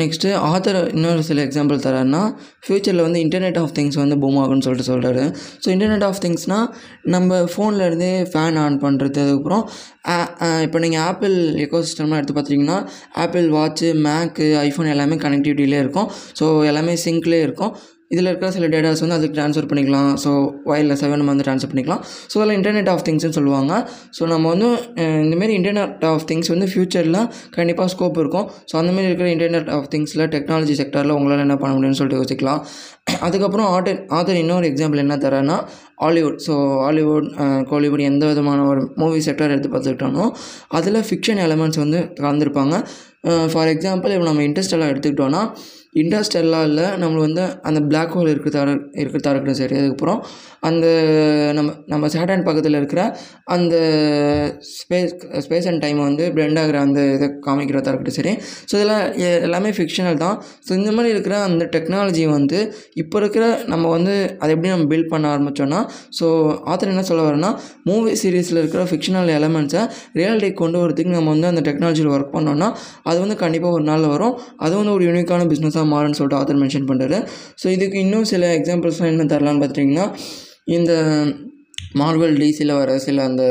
நெக்ஸ்ட்டு 0.00 0.28
ஆத்தர் 0.50 0.78
இன்னொரு 0.94 1.22
சில 1.28 1.40
எக்ஸாம்பிள் 1.46 1.82
தராருன்னா 1.86 2.20
ஃப்யூச்சரில் 2.64 3.02
வந்து 3.06 3.20
இன்டர்நெட் 3.24 3.58
ஆஃப் 3.62 3.74
திங்ஸ் 3.78 3.98
வந்து 4.02 4.16
பூம் 4.22 4.38
ஆகும்னு 4.42 4.64
சொல்லிட்டு 4.66 4.88
சொல்கிறாரு 4.90 5.24
ஸோ 5.62 5.68
இன்டர்நெட் 5.74 6.06
ஆஃப் 6.08 6.20
திங்ஸ்னால் 6.24 6.68
நம்ம 7.14 7.40
ஃபோன்லேருந்தே 7.54 8.12
ஃபேன் 8.32 8.58
ஆன் 8.64 8.78
பண்ணுறது 8.84 9.20
அதுக்கப்புறம் 9.24 9.64
இப்போ 10.66 10.78
நீங்கள் 10.84 11.04
ஆப்பிள் 11.10 11.34
எக்கோசிஸ்டம்லாம் 11.64 12.20
எடுத்து 12.20 12.36
பார்த்துட்டிங்கன்னா 12.36 12.78
ஆப்பிள் 13.24 13.48
வாட்ச்சு 13.58 13.90
மேக்கு 14.06 14.46
ஐஃபோன் 14.68 14.92
எல்லாமே 14.94 15.18
கனெக்டிவிட்டிலே 15.24 15.80
இருக்கும். 15.84 16.08
ஸோ 16.40 16.46
எல்லாமே 16.70 16.94
சிங்க்லேயே 17.04 17.44
இருக்கும். 17.48 17.72
இதில் 18.10 18.28
இருக்கிற 18.30 18.48
சில 18.50 18.66
டேட்டாஸ் 18.66 19.02
வந்து 19.04 19.16
அதுக்கு 19.16 19.36
ட்ரான்ஸ்ஃபர் 19.38 19.68
பண்ணிக்கலாம். 19.70 20.10
ஸோ 20.24 20.30
ஒயர்லெஸ்ஸாகவே 20.72 21.16
நம்ம 21.20 21.30
வந்து 21.32 21.46
ட்ரான்ஸ்ஃபர் 21.46 21.70
பண்ணிக்கலாம். 21.72 22.02
ஸோ 22.32 22.36
அதில் 22.40 22.54
இன்டர்நெட் 22.58 22.90
ஆஃப் 22.92 23.04
திங்ஸ்னு 23.08 23.36
சொல்லுவாங்க. 23.38 23.72
ஸோ 24.18 24.22
நம்ம 24.26 24.44
வந்து 24.48 24.68
இந்தமாரி 25.24 25.54
இன்டர்நெட் 25.60 26.04
ஆஃப் 26.10 26.26
திங்ஸ் 26.30 26.50
வந்து 26.54 26.66
ஃப்யூச்சரில் 26.72 27.20
கண்டிப்பாக 27.50 27.88
ஸ்கோப் 27.94 28.18
இருக்கும். 28.18 28.46
ஸோ 28.72 28.76
அந்தமாரி 28.80 29.08
இருக்கிற 29.10 29.28
இன்டர்நெட் 29.36 29.70
ஆஃப் 29.76 29.88
திங்ஸில் 29.94 30.24
டெக்னாலஜி 30.34 30.76
செக்டரில் 30.82 31.14
உங்களால் 31.18 31.44
என்ன 31.46 31.56
பண்ண 31.56 31.72
முடியும்னு 31.76 32.00
சொல்லிட்டு 32.00 32.20
யோசிக்கலாம். 32.20 32.60
அதுக்கப்புறம் 33.26 33.66
ஆர்டர் 33.66 33.98
ஆதர் 34.18 34.38
இன்னொரு 34.42 34.66
எக்ஸாம்பிள் 34.70 35.02
என்ன 35.02 35.14
தரேன்னா 35.16 35.56
ஹாலிவுட் 35.96 36.38
ஸோ 36.46 36.54
ஹாலிவுட் 36.84 37.26
கோலிவுட் 37.70 38.02
எந்த 38.02 38.24
விதமான 38.26 38.60
ஒரு 38.66 38.82
மூவி 38.96 39.20
செக்டர் 39.26 39.52
எடுத்து 39.54 39.70
பார்த்துக்கிட்டோமோ 39.74 40.24
அதில் 40.68 41.00
ஃபிக்ஷன் 41.08 41.40
எலமெண்ட்ஸ் 41.46 41.80
வந்து 41.84 42.00
கலந்துருப்பாங்க. 42.20 42.74
ஃபார் 43.52 43.70
எக்ஸாம்பிள் 43.74 44.12
இப்போ 44.14 44.24
நம்ம 44.24 44.42
இன்ட்ரெஸ்டெல்லாம் 44.42 44.90
எடுத்துக்கிட்டோன்னா 44.92 45.42
இன்டர்ஸ்டெல்லாரில் 45.94 46.82
நம்மளுக்கு 46.94 47.26
வந்து 47.26 47.44
அந்த 47.62 47.80
பிளாக் 47.84 48.14
ஹோல் 48.14 48.30
இருக்கிறதா 48.30 48.62
இருக்கிறதா 48.96 49.30
இருக்கட்டும் 49.30 49.60
சரி 49.60 49.76
அதுக்கப்புறம் 49.78 50.20
அந்த 50.62 50.86
நம்ம 51.52 51.70
நம்ம 51.86 52.08
சேட்டன் 52.08 52.44
பக்கத்தில் 52.44 52.76
இருக்கிற 52.76 53.00
அந்த 53.54 53.74
ஸ்பேஸ் 54.72 55.12
ஸ்பேஸ் 55.44 55.66
அண்ட் 55.68 55.82
டைமை 55.84 56.02
வந்து 56.02 56.24
பிளெண்ட் 56.34 56.60
ஆகிற 56.60 56.78
அந்த 56.80 57.00
இதை 57.14 57.28
காமிக்கிறதா 57.46 57.90
இருக்கட்டும் 57.90 58.18
சரி. 58.18 58.32
ஸோ 58.68 58.74
இதெல்லாம் 58.74 59.02
எ- 59.24 59.40
எல்லாமே 59.42 59.70
ஃபிக்ஷனல் 59.70 60.18
தான். 60.18 60.36
ஸோ 60.66 60.72
இந்த 60.74 60.90
மாதிரி 60.92 61.12
இருக்கிற 61.14 61.34
அந்த 61.44 61.64
டெக்னாலஜி 61.74 62.24
வந்து 62.30 62.58
இப்போ 62.94 63.18
இருக்கிற 63.18 63.44
நம்ம 63.66 63.90
வந்து 63.90 64.14
அதை 64.38 64.50
எப்படி 64.54 64.72
நம்ம 64.72 64.88
பில்ட் 64.90 65.10
பண்ண 65.10 65.26
ஆரம்பித்தோன்னா 65.34 65.80
ஸோ 66.18 66.26
ஆத்தர் 66.68 66.92
என்ன 66.94 67.04
சொல்ல 67.04 67.24
வரேன்னா 67.26 67.50
மூவி 67.84 68.12
சீரீஸில் 68.22 68.58
இருக்கிற 68.58 68.84
ஃபிக்ஷனல் 68.84 69.32
எலமெண்ட்ஸை 69.36 69.82
ரியாலிட்டிக்கு 70.14 70.58
கொண்டு 70.58 70.78
வரதுக்கு 70.78 71.14
நம்ம 71.14 71.30
வந்து 71.30 71.46
அந்த 71.46 71.62
டெக்னாலஜியில் 71.62 72.12
ஒர்க் 72.12 72.34
பண்ணோம்னா 72.34 72.70
அது 73.04 73.18
வந்து 73.20 73.36
கண்டிப்பாக 73.36 73.72
ஒரு 73.72 73.84
நாளில் 73.84 74.08
வரும். 74.08 74.34
அது 74.58 74.74
வந்து 74.76 74.92
ஒரு 74.92 75.04
யூனிக்கான 75.06 75.48
பிஸ்னஸாக 75.50 75.83
மாறும்னு 75.84 76.18
சொல்லிட்டு 76.18 76.40
ஆத்தர் 76.40 76.60
மென்ஷன் 76.62 76.88
பண்ணுறாரு 76.88 77.18
ஸோ 77.62 77.66
இதுக்கு 77.68 77.98
இன்னும் 77.98 78.24
சில 78.24 78.46
எக்ஸாம்பிள்ஸ்லாம் 78.58 79.12
என்ன 79.12 79.26
தரலான்னு 79.32 79.62
பார்த்துட்டிங்கன்னா 79.62 80.06
இந்த 80.70 80.92
மார்வல் 81.94 82.34
டிசியில் 82.40 82.72
வர 82.74 82.98
சில 82.98 83.22
அந்த 83.22 83.42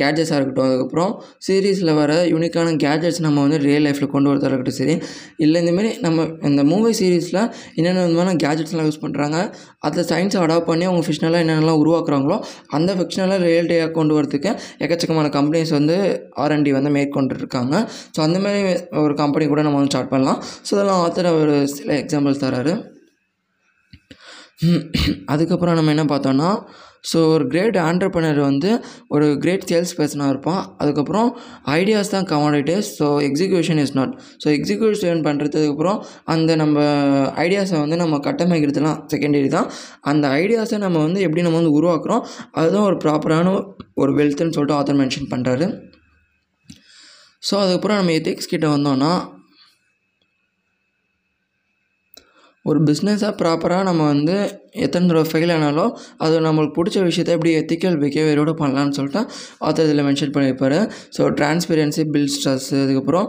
கேட்ஜெட்ஸாக 0.00 0.38
இருக்கட்டும் 0.38 0.66
அதுக்கப்புறம் 0.66 1.12
சீரீஸில் 1.46 1.92
வர 1.94 2.12
யூனிக்கான 2.32 2.74
கேட்ஜெட்ஸ் 2.84 3.20
நம்ம 3.20 3.42
வந்து 3.42 3.58
ரியல் 3.64 3.84
லைஃப்பில் 3.86 4.12
கொண்டு 4.14 4.30
வரதாக 4.30 4.50
இருக்கட்டும் 4.50 4.78
சரி. 4.78 4.94
இல்லை 5.38 5.60
இந்தமாரி 5.62 5.90
நம்ம 6.00 6.20
இந்த 6.48 6.64
மூவி 6.64 6.92
சீரீஸில் 7.00 7.40
என்னென்ன 7.76 8.04
விதமான 8.04 8.34
கேட்ஜெட்ஸ்லாம் 8.44 8.88
யூஸ் 8.88 9.02
பண்ணுறாங்க 9.02 9.38
அதை 9.80 10.04
சயின்ஸை 10.04 10.40
அடாப்ட் 10.42 10.68
பண்ணி 10.68 10.84
அவங்க 10.84 11.04
ஃபிக்ஷனலாக 11.06 11.44
என்னென்னலாம் 11.44 11.80
உருவாக்குறாங்களோ 11.82 12.38
அந்த 12.70 12.90
ஃபிக்ஷனலாக 12.94 13.40
ரியல்டியாக 13.46 13.90
கொண்டு 13.92 14.14
வரதுக்கு 14.16 14.50
எக்கச்சக்கமான 14.80 15.30
கம்பெனிஸ் 15.36 15.72
வந்து 15.72 15.96
ஆர்என்டி 16.38 16.72
வந்து 16.72 16.90
மேற்கொண்டு 16.90 17.38
இருக்காங்க 17.38 17.74
ஸோ 18.16 18.20
அந்தமாரி 18.26 18.60
ஒரு 18.98 19.14
கம்பெனி 19.14 19.46
கூட 19.46 19.62
நம்ம 19.62 19.78
வந்து 19.78 19.92
ஸ்டார்ட் 19.92 20.10
பண்ணலாம். 20.10 20.38
ஸோ 20.66 20.72
அதெல்லாம் 20.76 21.00
ஆத்தர் 21.02 21.30
ஒரு 21.38 21.54
சில 21.72 21.90
எக்ஸாம்பிள்ஸ் 22.02 22.42
தராரு 22.42 22.74
அதுக்கப்புறம் 25.26 25.74
நம்ம 25.74 25.90
என்ன 25.90 26.04
பார்த்தோன்னா 26.06 26.50
ஸோ 27.10 27.18
ஒரு 27.34 27.44
கிரேட் 27.52 27.78
ஆண்டர்பனர் 27.88 28.40
வந்து 28.48 28.70
ஒரு 29.14 29.26
கிரேட் 29.42 29.66
சேல்ஸ் 29.70 29.94
பர்சனாக 29.98 30.32
இருப்பான். 30.34 30.62
அதுக்கப்புறம் 30.82 31.28
ஐடியாஸ் 31.78 32.12
தான் 32.14 32.28
commodities 32.32 32.88
so 32.98 33.08
execution 33.28 33.80
is 33.84 33.94
not 33.98 34.14
so 34.44 34.48
execution 34.56 35.22
பண்ணுறதுக்கப்புறம் 35.28 35.98
அந்த 36.34 36.56
நம்ம 36.62 36.76
ஐடியாஸை 37.44 37.78
வந்து 37.84 37.98
நம்ம 38.02 38.20
கட்டமைக்கிறதுலாம் 38.28 39.00
செகண்டரி 39.14 39.50
தான். 39.56 39.68
அந்த 40.12 40.26
ஐடியாஸை 40.42 40.80
நம்ம 40.86 40.98
வந்து 41.06 41.20
எப்படி 41.26 41.44
நம்ம 41.46 41.58
வந்து 41.60 41.76
உருவாக்குறோம் 41.80 42.24
அதுதான் 42.60 42.86
ஒரு 42.90 42.98
ப்ராப்பரான 43.04 43.54
ஒரு 44.02 44.12
வெல்த்துன்னு 44.20 44.56
சொல்லிட்டு 44.56 44.78
ஆத்தர் 44.78 45.00
மென்ஷன் 45.02 45.30
பண்ணுறாரு 45.34 45.68
ஸோ 47.42 47.54
அதுக்கப்புறம் 47.62 47.98
நம்ம 48.00 48.12
எத்திக்ஸ் 48.18 48.52
கிட்ட 48.52 48.66
வந்தோம்னா 48.74 49.10
ஒரு 52.70 52.78
பிஸ்னஸாக 52.88 53.32
ப்ராப்பராக 53.40 53.84
நம்ம 53.88 54.04
வந்து 54.12 54.36
எத்தனை 54.84 55.04
தடவை 55.10 55.26
ஃபெயில் 55.28 55.52
ஆனாலும் 55.54 55.92
அது 56.24 56.40
நம்மளுக்கு 56.46 56.74
பிடிச்ச 56.78 56.96
விஷயத்த 57.08 57.36
எப்படி 57.36 57.52
எத்திக்கல் 57.60 57.96
பிஹேவியரோட 58.02 58.52
பண்ணலான்னு 58.60 58.94
சொல்லிட்டு 58.98 59.20
ஆத்தர் 59.66 59.86
இதில் 59.88 60.02
மென்ஷன் 60.08 60.32
பண்ணியிருப்பார். 60.34 60.76
ஸோ 61.16 61.22
டிரான்ஸ்பெரன்சி 61.38 62.02
பில் 62.14 62.28
ஸ்ட்ரெஸ் 62.34 62.68
அதுக்கப்புறம் 62.82 63.26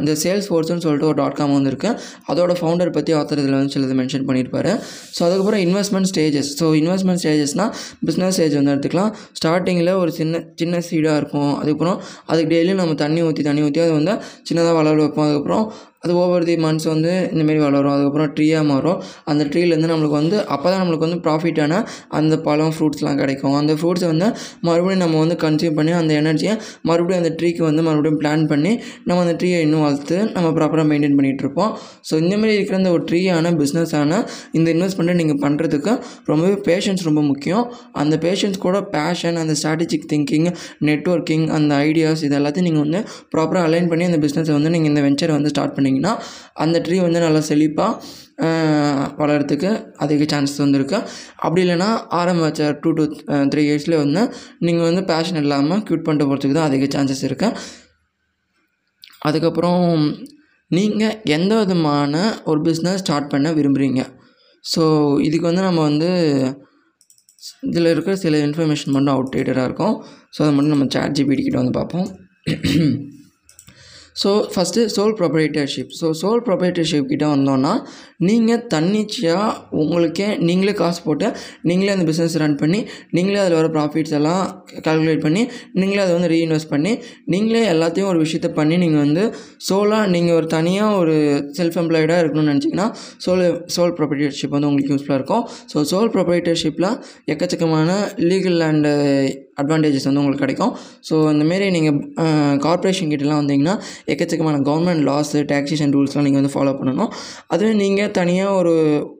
இந்த 0.00 0.12
சேல்ஸ் 0.22 0.48
ஃபோர்ஸ்னு 0.50 0.84
சொல்லிட்டு 0.84 1.08
ஒரு 1.10 1.18
டாட் 1.22 1.36
காம் 1.40 1.54
வந்துருக்கு. 1.56 1.90
அதோட 2.32 2.54
ஃபவுண்டர் 2.60 2.92
பற்றி 2.96 3.14
ஆத்தர் 3.20 3.42
இதில் 3.42 3.56
வந்து 3.58 3.74
சிலது 3.76 3.96
மென்ஷன் 4.00 4.26
பண்ணியிருப்பார். 4.28 4.70
ஸோ 5.16 5.20
அதுக்கப்புறம் 5.28 5.62
இன்வெஸ்ட்மெண்ட் 5.66 6.10
ஸ்டேஜஸ் 6.12 6.52
ஸோ 6.60 6.68
இன்வெஸ்ட்மெண்ட் 6.82 7.22
ஸ்டேஜஸ்னால் 7.24 7.72
பிஸ்னஸ் 8.08 8.36
ஸ்டேஜ் 8.38 8.56
வந்து 8.60 8.72
எடுத்துக்கலாம். 8.74 9.12
ஸ்டார்டிங்கில் 9.40 9.92
ஒரு 10.02 10.12
சின்ன 10.20 10.42
சின்ன 10.62 10.82
சீடாக 10.90 11.20
இருக்கும். 11.22 11.52
அதுக்கப்புறம் 11.60 11.98
அதுக்கு 12.30 12.50
டெய்லியும் 12.54 12.82
நம்ம 12.82 12.96
தண்ணி 13.04 13.22
ஊற்றி 13.28 13.44
தண்ணி 13.50 13.64
ஊற்றி 13.68 13.82
அது 13.86 13.94
வந்து 14.00 14.14
சின்னதாக 14.50 14.76
வளர 14.80 14.94
வைப்போம் 15.04 15.26
அதுக்கப்புறம் 15.28 15.66
அது 16.04 16.14
ஓவர் 16.22 16.44
தி 16.48 16.54
மந்த்ஸ் 16.64 16.86
வந்து 16.92 17.12
இந்தமாரி 17.34 17.60
வளரும். 17.64 17.92
அதுக்கப்புறம் 17.92 18.30
ட்ரீயாக 18.36 18.64
மாறும். 18.70 18.98
அந்த 19.30 19.42
ட்ரீலேருந்து 19.52 19.88
நம்மளுக்கு 19.92 20.16
வந்து 20.20 20.36
அப்போ 20.54 20.66
தான் 20.70 20.80
நம்மளுக்கு 20.82 21.06
வந்து 21.06 21.18
ப்ராஃபிட்டான 21.26 21.74
அந்த 22.18 22.34
பழம் 22.46 22.74
ஃப்ரூட்ஸ்லாம் 22.76 23.18
கிடைக்கும். 23.20 23.54
அந்த 23.60 23.72
ஃப்ரூட்ஸை 23.80 24.08
வந்து 24.12 24.28
மறுபடியும் 24.68 25.02
நம்ம 25.04 25.20
வந்து 25.24 25.36
கன்சியூம் 25.44 25.76
பண்ணி 25.78 25.92
அந்த 26.00 26.12
எனர்ஜியை 26.22 26.54
மறுபடியும் 26.88 27.20
அந்த 27.22 27.30
ட்ரீக்கு 27.38 27.62
வந்து 27.68 27.84
மறுபடியும் 27.88 28.18
பிளான் 28.22 28.44
பண்ணி 28.52 28.72
நம்ம 29.06 29.18
அந்த 29.24 29.34
ட்ரீயை 29.42 29.60
இன்னும் 29.66 29.84
வளர்த்து 29.86 30.18
நம்ம 30.34 30.50
ப்ராப்பராக 30.58 30.86
மெயின்டைன் 30.90 31.16
பண்ணிகிட்டு 31.20 31.44
இருப்போம். 31.46 31.70
ஸோ 32.08 32.14
இந்தமாரி 32.24 32.52
இருக்கிற 32.58 32.78
அந்த 32.82 32.92
ஒரு 32.96 33.04
ட்ரீயான 33.10 33.54
பிஸ்னஸான 33.62 34.20
இந்த 34.58 34.68
இன்வெஸ்ட்மெண்ட்டை 34.76 35.16
நீங்கள் 35.22 35.40
பண்ணுறதுக்கு 35.46 35.94
ரொம்பவே 36.32 36.58
பேஷன்ஸ் 36.68 37.06
ரொம்ப 37.10 37.22
முக்கியம். 37.30 37.64
அந்த 38.02 38.14
பேஷன்ஸ் 38.26 38.60
கூட 38.66 38.76
பேஷன் 38.98 39.40
அந்த 39.44 39.56
ஸ்ட்ராட்டஜிக் 39.62 40.06
திங்கிங் 40.12 40.48
நெட்வொர்க்கிங் 40.90 41.48
அந்த 41.58 41.72
ஐடியாஸ் 41.88 42.26
இது 42.28 42.38
எல்லாத்தையும் 42.40 42.68
நீங்கள் 42.70 42.86
வந்து 42.86 43.02
ப்ராப்பராக 43.34 43.64
அலைன் 43.70 43.90
பண்ணி 43.92 44.06
அந்த 44.10 44.20
பிஸ்னஸை 44.26 44.54
வந்து 44.58 44.72
நீங்கள் 44.76 44.92
இந்த 44.92 45.02
வெஞ்சரை 45.08 45.34
வந்து 45.38 45.52
ஸ்டார்ட் 45.54 45.76
பண்ணிங்கன்னா 45.94 46.12
அந்த 46.64 46.76
ட்ரீ 46.86 46.96
வந்து 47.06 47.20
நல்லா 47.24 47.40
செழிப்பாக 47.48 47.92
வளர்கிறதுக்கு 49.20 49.70
அதிக 50.04 50.26
சான்சஸ் 50.32 50.62
வந்துருக்கு. 50.64 50.98
அப்படி 51.44 51.60
இல்லைன்னா 51.64 51.90
ஆரம்பிச்ச 52.20 52.70
டூ 52.82 52.90
டு 52.98 53.04
த்ரீ 53.52 53.62
இயர்ஸ்லேயே 53.68 54.00
வந்து 54.04 54.22
நீங்கள் 54.66 54.88
வந்து 54.90 55.02
பேஷன் 55.12 55.40
இல்லாமல் 55.44 55.82
க்யூட் 55.88 56.06
பண்ணிட்டு 56.06 56.28
போகிறதுக்கு 56.30 56.58
தான் 56.58 56.70
அதிக 56.70 56.88
சான்சஸ் 56.96 57.24
இருக்குது 57.28 57.82
அதுக்கப்புறம் 59.28 59.84
நீங்கள் 60.76 61.16
எந்த 61.36 61.52
விதமான 61.60 62.14
ஒரு 62.50 62.60
பிஸ்னஸ் 62.66 63.02
ஸ்டார்ட் 63.02 63.32
பண்ண 63.32 63.48
விரும்புகிறீங்க 63.58 64.02
ஸோ 64.64 64.82
இதுக்கு 65.28 65.46
வந்து 65.50 65.64
நம்ம 65.68 65.80
வந்து 65.90 66.10
இதில் 67.70 67.90
இருக்கிற 67.92 68.14
சில 68.22 68.38
இன்ஃபர்மேஷன் 68.46 68.94
மட்டும் 68.94 69.14
அவுட்டேட்டடாக 69.14 69.68
இருக்கும். 69.68 69.94
ஸோ 70.34 70.38
அதை 70.44 70.52
மட்டும் 70.56 70.74
நம்ம 70.74 70.86
சேட் 70.94 71.16
ஜிபிடி 71.18 71.42
கிட்ட 71.46 71.58
வந்து 71.62 71.76
பார்ப்போம். 71.78 72.08
So 74.16 74.30
first 74.52 74.82
sole 74.94 75.14
proprietorship 75.20 75.92
so 76.00 76.08
sole 76.20 76.42
proprietorship 76.48 77.08
கிட்ட 77.12 77.24
வந்தோன்னா 77.34 77.72
நீங்கள் 78.26 78.62
தன்னிச்சையாக 78.74 79.46
உங்களுக்கே 79.82 80.28
நீங்களே 80.48 80.72
காசு 80.72 81.00
போட்டு 81.02 81.28
நீங்களே 81.62 81.92
அந்த 81.94 82.06
பிஸ்னஸ் 82.10 82.36
ரன் 82.42 82.56
பண்ணி 82.56 82.80
நீங்களே 83.10 83.40
அதில் 83.42 83.58
வர 83.60 83.68
ப்ராஃபிட்ஸ் 83.76 84.14
எல்லாம் 84.18 84.44
கால்குலேட் 84.86 85.24
பண்ணி 85.24 85.42
நீங்களே 85.72 86.02
அதை 86.04 86.14
வந்து 86.14 86.30
ரீஇன்வெஸ்ட் 86.34 86.70
பண்ணி 86.74 86.92
நீங்களே 87.26 87.62
எல்லாத்தையும் 87.72 88.10
ஒரு 88.12 88.20
விஷயத்த 88.24 88.50
பண்ணி 88.52 88.76
நீங்கள் 88.76 89.04
வந்து 89.06 89.24
சோலாக 89.68 90.06
நீங்கள் 90.06 90.36
ஒரு 90.36 90.46
தனியாக 90.46 91.00
ஒரு 91.02 91.16
செல்ஃப் 91.58 91.78
எம்ப்ளாய்டாக 91.82 92.22
இருக்கணும்னு 92.22 92.52
நினச்சிங்கன்னா 92.52 92.88
சோல் 93.26 93.44
சோல் 93.76 93.96
ப்ரொப்ரேட்டர்ஷிப் 93.98 94.54
வந்து 94.56 94.70
உங்களுக்கு 94.70 94.94
யூஸ்ஃபுல்லாக 94.94 95.20
இருக்கும். 95.20 95.44
ஸோ 95.72 95.84
சோல் 95.92 96.12
ப்ரொப்ரேட்டர்ஷிப்பில் 96.16 96.90
எக்கச்சக்கமான 97.34 97.90
லீகல் 98.30 98.62
அண்டு 98.70 98.92
அட்வான்டேஜஸ் 99.62 100.06
வந்து 100.08 100.20
உங்களுக்கு 100.22 100.44
கிடைக்கும். 100.44 100.72
ஸோ 101.08 101.14
இந்தமாரி 101.34 101.66
நீங்கள் 101.76 101.98
கார்ப்பரேஷன் 102.66 103.10
கிட்டலாம் 103.12 103.40
வந்தீங்கன்னா 103.42 103.76
எக்கச்சக்கமான 104.12 104.62
கவர்மெண்ட் 104.70 105.04
லாஸு 105.10 105.44
டேக்ஸேஷன் 105.52 105.94
ரூல்ஸ்லாம் 105.96 106.26
நீங்கள் 106.28 106.42
வந்து 106.42 106.54
ஃபாலோ 106.56 106.74
பண்ணணும். 106.80 107.12
அதுவே 107.54 107.72
நீங்கள் 107.82 108.12
தனியாக 108.20 108.58
ஒரு 108.60 108.74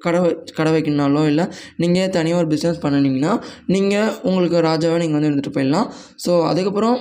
கடை 0.06 0.22
கடை 0.58 0.72
வைக்கணுனாலோ 0.76 1.24
இல்லை 1.32 1.46
நீங்கள் 1.84 2.10
தனியாக 2.18 2.42
ஒரு 2.44 2.50
பிஸ்னஸ் 2.54 2.82
பண்ணினீங்கன்னா 2.86 3.34
நீங்கள் 3.76 4.10
உங்களுக்கு 4.30 4.66
ராஜாவாக 4.70 5.00
நீங்கள் 5.04 5.18
வந்து 5.18 5.30
இருந்துகிட்டு 5.30 5.56
போயிடலாம். 5.58 5.88
ஸோ 6.26 6.32
அதுக்கப்புறம் 6.50 6.98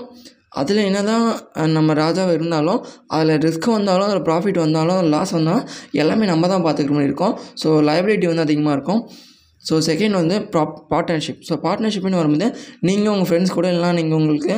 அதில் 0.62 0.80
என்ன 0.88 1.00
தான் 1.10 1.24
நம்ம 1.76 1.93
ராஜாவாக 2.02 2.36
இருந்தாலும் 2.38 2.82
அதில் 3.15 3.39
ரிஸ்க் 3.46 3.67
வந்தாலும் 3.76 4.08
அதில் 4.08 4.26
ப்ராஃபிட் 4.28 4.60
வந்தாலும் 4.63 5.00
லாஸ் 5.13 5.34
வந்தாலும் 5.38 5.65
எல்லாமே 6.02 6.26
நம்ம 6.32 6.50
தான் 6.52 6.65
பார்த்துக்கிற 6.65 6.96
மாதிரி 6.98 7.10
இருக்கும். 7.12 7.34
ஸோ 7.62 7.69
லைபிலிட்டி 7.89 8.28
வந்து 8.32 8.46
அதிகமாக 8.48 8.76
இருக்கும். 8.78 9.02
ஸோ 9.69 9.76
செகண்ட் 9.89 10.17
வந்து 10.21 10.38
ப்ராப் 10.54 10.73
பார்ட்னர்ஷிப் 10.93 11.43
ஸோ 11.49 11.58
பார்ட்னர்ஷிப்னு 11.67 12.21
வரும்போது 12.21 12.49
நீங்கள் 12.89 13.13
உங்கள் 13.13 13.30
ஃப்ரெண்ட்ஸ் 13.30 13.58
கூட 13.60 13.67
இல்லைனா 13.73 13.93
நீங்கள் 13.99 14.19
உங்களுக்கு 14.21 14.56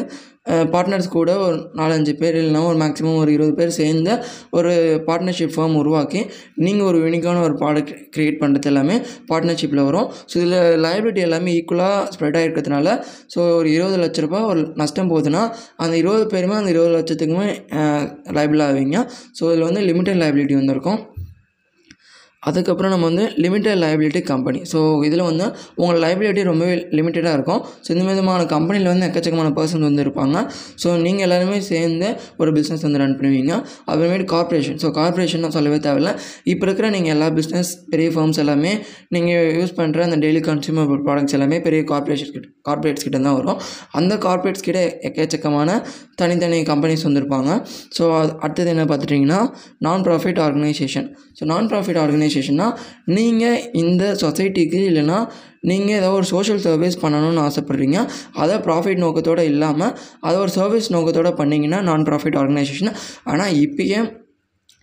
பார்ட்னர்ஸ் 0.74 1.08
கூட 1.16 1.32
ஒரு 1.44 1.56
நாலஞ்சு 1.80 2.14
பேர் 2.20 2.36
இல்லைனா 2.40 2.60
ஒரு 2.72 2.78
மேக்ஸிமம் 2.82 3.20
ஒரு 3.22 3.32
இருபது 3.36 3.54
பேர் 3.60 3.72
சேர்ந்து 3.78 4.14
ஒரு 4.58 4.72
பார்ட்னர்ஷிப் 5.08 5.54
ஃபார்ம் 5.56 5.78
உருவாக்கி 5.80 6.22
நீங்கள் 6.66 6.88
ஒரு 6.90 6.98
யூனிக்கான 7.04 7.42
ஒரு 7.48 7.56
ப்ராடக்ட் 7.62 7.94
க்ரியேட் 8.16 8.38
பண்ணுறது 8.42 8.70
எல்லாமே 8.72 8.98
பார்ட்னர்ஷிப்பில் 9.32 9.84
வரும். 9.88 10.08
ஸோ 10.32 10.36
இதில் 10.42 10.78
லைபிலிட்டி 10.86 11.24
எல்லாமே 11.28 11.56
ஈக்குவலாக 11.60 12.06
ஸ்ப்ரெட் 12.16 12.38
ஆகிருக்கிறதுனால 12.42 12.94
ஸோ 13.36 13.40
ஒரு 13.60 13.70
இருபது 13.78 13.98
லட்ச 14.04 14.28
ரூபா 14.28 14.42
ஒரு 14.52 14.64
நஷ்டம் 14.84 15.12
போகுதுன்னா 15.14 15.44
அந்த 15.86 15.94
இருபது 16.04 16.28
பேருமே 16.36 16.58
அந்த 16.62 16.72
இருபது 16.76 16.96
லட்சத்துக்குமே 16.98 17.50
லைபிள் 18.40 18.64
ஆவீங்க. 18.70 19.00
ஸோ 19.40 19.44
இதில் 19.52 19.68
வந்து 19.70 19.84
லிமிட்டட் 19.90 20.22
லைபிலிட்டி 20.26 20.58
வந்திருக்கும். 20.62 21.02
அதுக்கப்புறம் 22.50 22.92
நம்ம 22.94 23.06
வந்து 23.10 23.26
லிமிட்டட் 23.44 23.80
லைபிலிட்டி 23.84 24.22
கம்பெனி 24.32 24.60
ஸோ 24.72 24.80
இதில் 25.08 25.24
வந்து 25.30 25.46
உங்கள் 25.82 26.00
லைபிலிட்டி 26.06 26.42
ரொம்பவே 26.50 26.76
லிமிட்டடாக 26.98 27.34
இருக்கும். 27.38 27.62
ஸோ 27.86 27.90
இந்த 27.96 28.04
விதமான 28.10 28.42
கம்பெனியில் 28.56 28.90
வந்து 28.92 29.06
எக்கச்சக்கமான 29.10 29.52
பர்சன் 29.58 29.86
வந்து 29.90 30.04
இருப்பாங்க. 30.06 30.38
ஸோ 30.84 30.88
நீங்கள் 31.06 31.26
எல்லாருமே 31.28 31.60
சேர்ந்து 31.72 32.10
ஒரு 32.42 32.52
பிஸ்னஸ் 32.58 32.86
வந்து 32.88 33.02
ரன் 33.04 33.16
பண்ணுவீங்க. 33.20 33.54
அப்புறமேட்டு 33.90 34.28
கார்ப்பரேஷன் 34.36 34.80
ஸோ 34.84 34.90
கார்ப்பரேஷன் 35.00 35.50
சொல்லவே 35.58 35.80
தேவையில்ல. 35.88 36.14
இப்போ 36.54 36.66
இருக்கிற 36.68 36.90
நீங்கள் 36.96 37.14
எல்லா 37.16 37.30
பிஸ்னஸ் 37.40 37.72
பெரிய 37.94 38.10
ஃபார்ம்ஸ் 38.16 38.42
எல்லாமே 38.46 38.74
நீங்கள் 39.16 39.50
யூஸ் 39.60 39.76
பண்ணுற 39.80 40.02
அந்த 40.08 40.20
டெய்லி 40.26 40.44
கன்சியூமர் 40.50 41.04
ப்ராடக்ட்ஸ் 41.08 41.38
எல்லாமே 41.40 41.60
பெரிய 41.68 41.82
கார்ப்பரேஷன் 41.94 42.32
கிட்ட 42.36 42.48
கார்ப்பரேட்ஸ் 42.70 43.06
கிட்ட 43.08 43.18
தான் 43.26 43.38
வரும். 43.40 43.60
அந்த 44.00 44.14
கார்ப்பரேட்ஸ் 44.26 44.66
கிட்ட 44.68 44.80
எக்கச்சக்கமான 45.08 45.70
தனித்தனி 46.22 46.60
கம்பெனிஸ் 46.72 47.06
வந்திருப்பாங்க 47.08 47.50
ஸோ 47.98 48.04
அடுத்தது 48.44 48.70
என்ன 48.74 48.84
பார்த்துட்டிங்கன்னா 48.92 49.40
non 49.86 50.04
profit 50.08 50.40
organisation 50.46 51.08
so 51.40 51.46
non 51.52 51.68
profit 51.72 52.00
ஆர்கனைசேஷன்னா 52.38 52.68
நீங்கள் 53.16 53.62
இந்த 53.74 54.04
சொசைட்டிக்கு 54.22 54.80
இல்லைன்னா 54.90 55.20
நீங்கள் 55.62 55.98
ஏதோ 56.00 56.10
ஒரு 56.12 56.28
சோஷியல் 56.32 56.62
சர்வீஸ் 56.66 57.02
பண்ணணும்னு 57.02 57.42
ஆசைப்பட்றீங்க. 57.46 58.00
அதை 58.36 58.56
ப்ராஃபிட் 58.68 59.04
நோக்கத்தோடு 59.04 59.46
இல்லாமல் 59.46 59.94
அதை 60.22 60.36
ஒரு 60.40 60.54
சர்வீஸ் 60.60 60.94
நோக்கத்தோடு 60.96 61.34
பண்ணிங்கன்னா 61.42 61.82
நான் 61.82 62.06
ப்ராஃபிட் 62.06 62.40
ஆர்கனைசேஷன் 62.42 62.94
ஆனால் 63.24 63.58
இப்போயே 63.66 64.00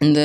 இந்த 0.00 0.20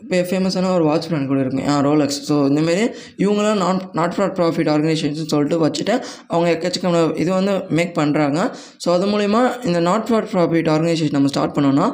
இப்போ 0.00 0.18
ஃபேமஸான 0.28 0.70
ஒரு 0.76 0.84
வாட்ச் 0.84 1.06
பிராண்ட் 1.08 1.28
கூட 1.28 1.40
இருக்கும் 1.40 1.60
இருக்குங்க 1.60 1.82
ரோலக்ஸ் 1.86 2.18
ஸோ 2.28 2.34
இந்தமாரி 2.48 2.84
இவங்களாம் 3.18 3.60
நான் 3.60 3.78
நாட் 3.92 4.14
ஃபார் 4.16 4.32
ப்ராஃபிட் 4.38 4.70
ஆர்கனைசேஷன் 4.72 5.30
சொல்லிட்டு 5.32 5.58
வச்சுட்டு 5.62 5.94
அவங்க 6.28 6.48
எக்கச்சக்கமான 6.54 7.02
இது 7.16 7.30
வந்து 7.30 7.52
மேக் 7.70 7.92
பண்ணுறாங்க 7.98 8.38
ஸோ 8.84 8.90
அது 8.94 9.06
மூலிமா 9.12 9.42
இந்த 9.64 9.80
நாட் 9.80 10.08
ஃபார் 10.08 10.26
ப்ராஃபிட் 10.32 10.70
ஆர்கனைசேஷன் 10.74 11.16
நம்ம 11.18 11.30
ஸ்டார்ட் 11.34 11.56
பண்ணோன்னா 11.56 11.86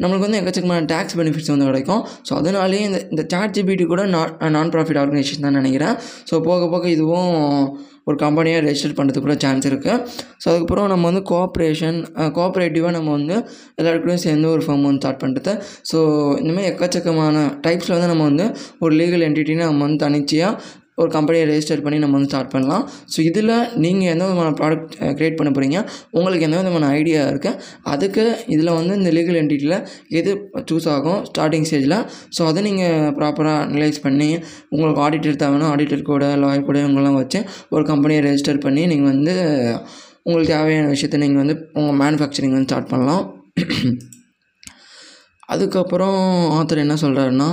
நம்மளுக்கு 0.00 0.26
வந்து 0.26 0.40
எக்கச்சக்கமான 0.40 0.86
டேக்ஸ் 0.92 1.16
பெனிஃபிட்ஸ் 1.20 1.52
வந்து 1.54 1.68
கிடைக்கும். 1.70 2.02
ஸோ 2.28 2.34
அதனாலேயே 2.40 2.84
இந்த 2.88 3.00
இந்த 3.12 3.24
சாட் 3.32 3.54
ஜிபிடி 3.56 3.86
கூட 3.92 4.04
நான் 4.16 4.34
நான் 4.56 4.72
ப்ராஃபிட் 4.74 5.00
ஆர்கனைசேஷன் 5.04 5.46
தான் 5.48 5.58
நினைக்கிறேன். 5.60 5.96
ஸோ 6.30 6.34
போக 6.48 6.68
போக 6.74 6.86
இதுவும் 6.96 7.32
ஒரு 8.08 8.16
கம்பெனியாக 8.22 8.62
ரெஜிஸ்டர் 8.64 8.96
பண்ணுறதுக்கு 8.98 9.26
கூட 9.26 9.34
சான்ஸ் 9.44 9.66
இருக்குது 9.70 9.98
ஸோ 10.42 10.46
அதுக்கப்புறம் 10.50 10.88
நம்ம 10.92 11.04
வந்து 11.10 11.22
கோஆப்ரேஷன் 11.30 11.98
கோஆப்ரேட்டிவாக 12.36 12.92
நம்ம 12.96 13.10
வந்து 13.18 13.36
எல்லாருக்கூடயும் 13.80 14.24
சேர்ந்து 14.26 14.48
ஒரு 14.54 14.62
ஃபார்ம் 14.66 14.86
வந்து 14.88 15.02
ஸ்டார்ட் 15.02 15.20
பண்ணுறது 15.22 15.52
ஸோ 15.90 15.98
இந்தமாதிரி 16.40 16.70
எக்கச்சக்கமான 16.72 17.44
டைப்ஸில் 17.66 17.94
வந்து 17.96 18.10
நம்ம 18.12 18.24
வந்து 18.30 18.46
ஒரு 18.80 18.94
லீகல் 19.00 19.26
என்டிட்டின்னு 19.28 19.68
நம்ம 19.70 19.84
வந்து 19.86 20.00
தனிச்சையாக 20.06 20.58
ஒரு 21.00 21.08
கம்பெனியை 21.14 21.44
ரெஜிஸ்டர் 21.50 21.82
பண்ணி 21.84 21.98
நம்ம 22.02 22.16
வந்து 22.18 22.30
ஸ்டார்ட் 22.30 22.50
பண்ணலாம். 22.54 22.84
ஸோ 23.12 23.18
இதில் 23.28 23.52
நீங்கள் 23.84 24.10
எந்த 24.14 24.24
விதமான 24.28 24.50
ப்ராடக்ட் 24.58 24.94
க்ரியேட் 25.18 25.38
பண்ண 25.38 25.50
போகிறீங்க 25.56 25.78
உங்களுக்கு 26.16 26.46
எந்த 26.48 26.58
விதமான 26.60 26.90
ஐடியா 26.98 27.22
இருக்குது 27.32 27.58
அதுக்கு 27.92 28.24
இதில் 28.54 28.72
வந்து 28.78 28.94
இந்த 29.00 29.12
லீகல் 29.18 29.38
என்டிட்டியில் 29.42 29.76
எது 30.20 30.32
சூஸ் 30.70 30.88
ஆகும்? 30.94 31.20
ஸ்டார்டிங் 31.30 31.66
ஸ்டேஜில் 31.70 31.98
ஸோ 32.38 32.42
அதை 32.50 32.62
நீங்கள் 32.68 33.10
ப்ராப்பராக 33.18 33.64
அனலைஸ் 33.66 34.04
பண்ணி 34.06 34.30
உங்களுக்கு 34.74 35.02
ஆடிட்டர் 35.06 35.42
தேவைன்னா 35.44 35.68
ஆடிட்டர் 35.74 36.08
கூட 36.12 36.24
லாயர் 36.44 36.68
கூட 36.70 36.78
இவங்கெல்லாம் 36.84 37.20
வச்சு 37.22 37.40
ஒரு 37.74 37.84
கம்பெனியை 37.92 38.22
ரெஜிஸ்டர் 38.28 38.64
பண்ணி 38.66 38.84
நீங்கள் 38.92 39.12
வந்து 39.14 39.34
உங்களுக்கு 40.26 40.54
தேவையான 40.54 40.90
விஷயத்த 40.94 41.22
நீங்கள் 41.22 41.42
வந்து 41.42 41.54
உங்கள் 41.78 42.00
மேனுஃபேக்சரிங் 42.02 42.56
வந்து 42.56 42.68
ஸ்டார்ட் 42.70 42.92
பண்ணலாம். 42.92 43.24
அதுக்கப்புறம் 45.52 46.20
ஆத்தர் 46.58 46.82
என்ன 46.82 46.94
சொல்கிறாருன்னா 47.02 47.48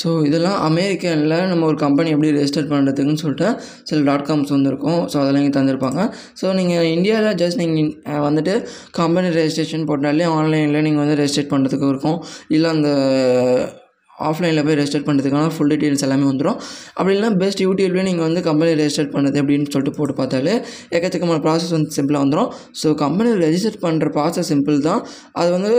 ஸோ 0.00 0.08
இதெல்லாம் 0.26 0.58
அமெரிக்காவில் 0.68 1.34
நம்ம 1.50 1.66
ஒரு 1.70 1.78
கம்பெனி 1.82 2.12
எப்படி 2.14 2.30
ரெஜிஸ்டர் 2.36 2.70
பண்ணுறதுக்குன்னு 2.70 3.22
சொல்லிட்டு 3.24 3.48
சில 3.88 3.98
டாட் 4.08 4.24
காம்ஸ் 4.28 4.54
வந்துருக்கும். 4.56 5.00
ஸோ 5.12 5.18
அதெல்லாம் 5.22 5.42
இங்கே 5.44 5.56
தந்திருப்பாங்க. 5.58 6.00
ஸோ 6.40 6.54
நீங்கள் 6.60 6.88
இந்தியாவில் 6.94 7.38
ஜஸ்ட் 7.42 7.60
நீங்கள் 7.62 8.24
வந்துட்டு 8.28 8.54
கம்பெனி 9.00 9.30
ரெஜிஸ்ட்ரேஷன் 9.38 9.86
போட்டாலே 9.92 10.26
ஆன்லைனில் 10.38 10.84
நீங்கள் 10.88 11.04
வந்து 11.04 11.20
ரெஜிஸ்டர் 11.22 11.52
பண்ணுறதுக்கு 11.54 11.92
இருக்கும். 11.94 12.18
இல்லை 12.56 12.70
அந்த 12.76 12.90
ஆஃப்லைனில் 14.28 14.64
போய் 14.66 14.76
ரெஜிஸ்டர் 14.78 15.06
பண்ணுறதுக்கான 15.06 15.52
ஃபுல் 15.54 15.70
டீட்டெயில்ஸ் 15.72 16.04
எல்லாமே 16.06 16.26
வந்துடும் 16.30 16.58
அப்படி 16.96 17.12
இல்லைனா 17.14 17.30
பெஸ்ட் 17.42 17.62
யூடியூப்லேயே 17.64 18.04
நீங்கள் 18.08 18.26
வந்து 18.26 18.40
கம்பெனி 18.48 18.72
ரெஜிஸ்டர் 18.80 19.08
பண்ணுறது 19.14 19.40
அப்படின்னு 19.42 19.70
சொல்லிட்டு 19.74 19.96
போட்டு 19.98 20.14
பார்த்தாலே 20.20 20.54
எக்கச்சக்கமான 20.96 21.40
ப்ராசஸ் 21.46 21.72
வந்து 21.76 21.96
சிம்பிளாக 21.96 22.24
வந்துடும் 22.24 22.50
ஸோ 22.80 22.90
கம்பெனி 23.02 23.30
ரெஜிஸ்டர் 23.44 23.78
பண்ணுற 23.86 24.10
ப்ராசஸ் 24.16 24.50
சிம்பிள் 24.52 24.78
தான். 24.88 25.02
அது 25.40 25.50
வந்து 25.56 25.72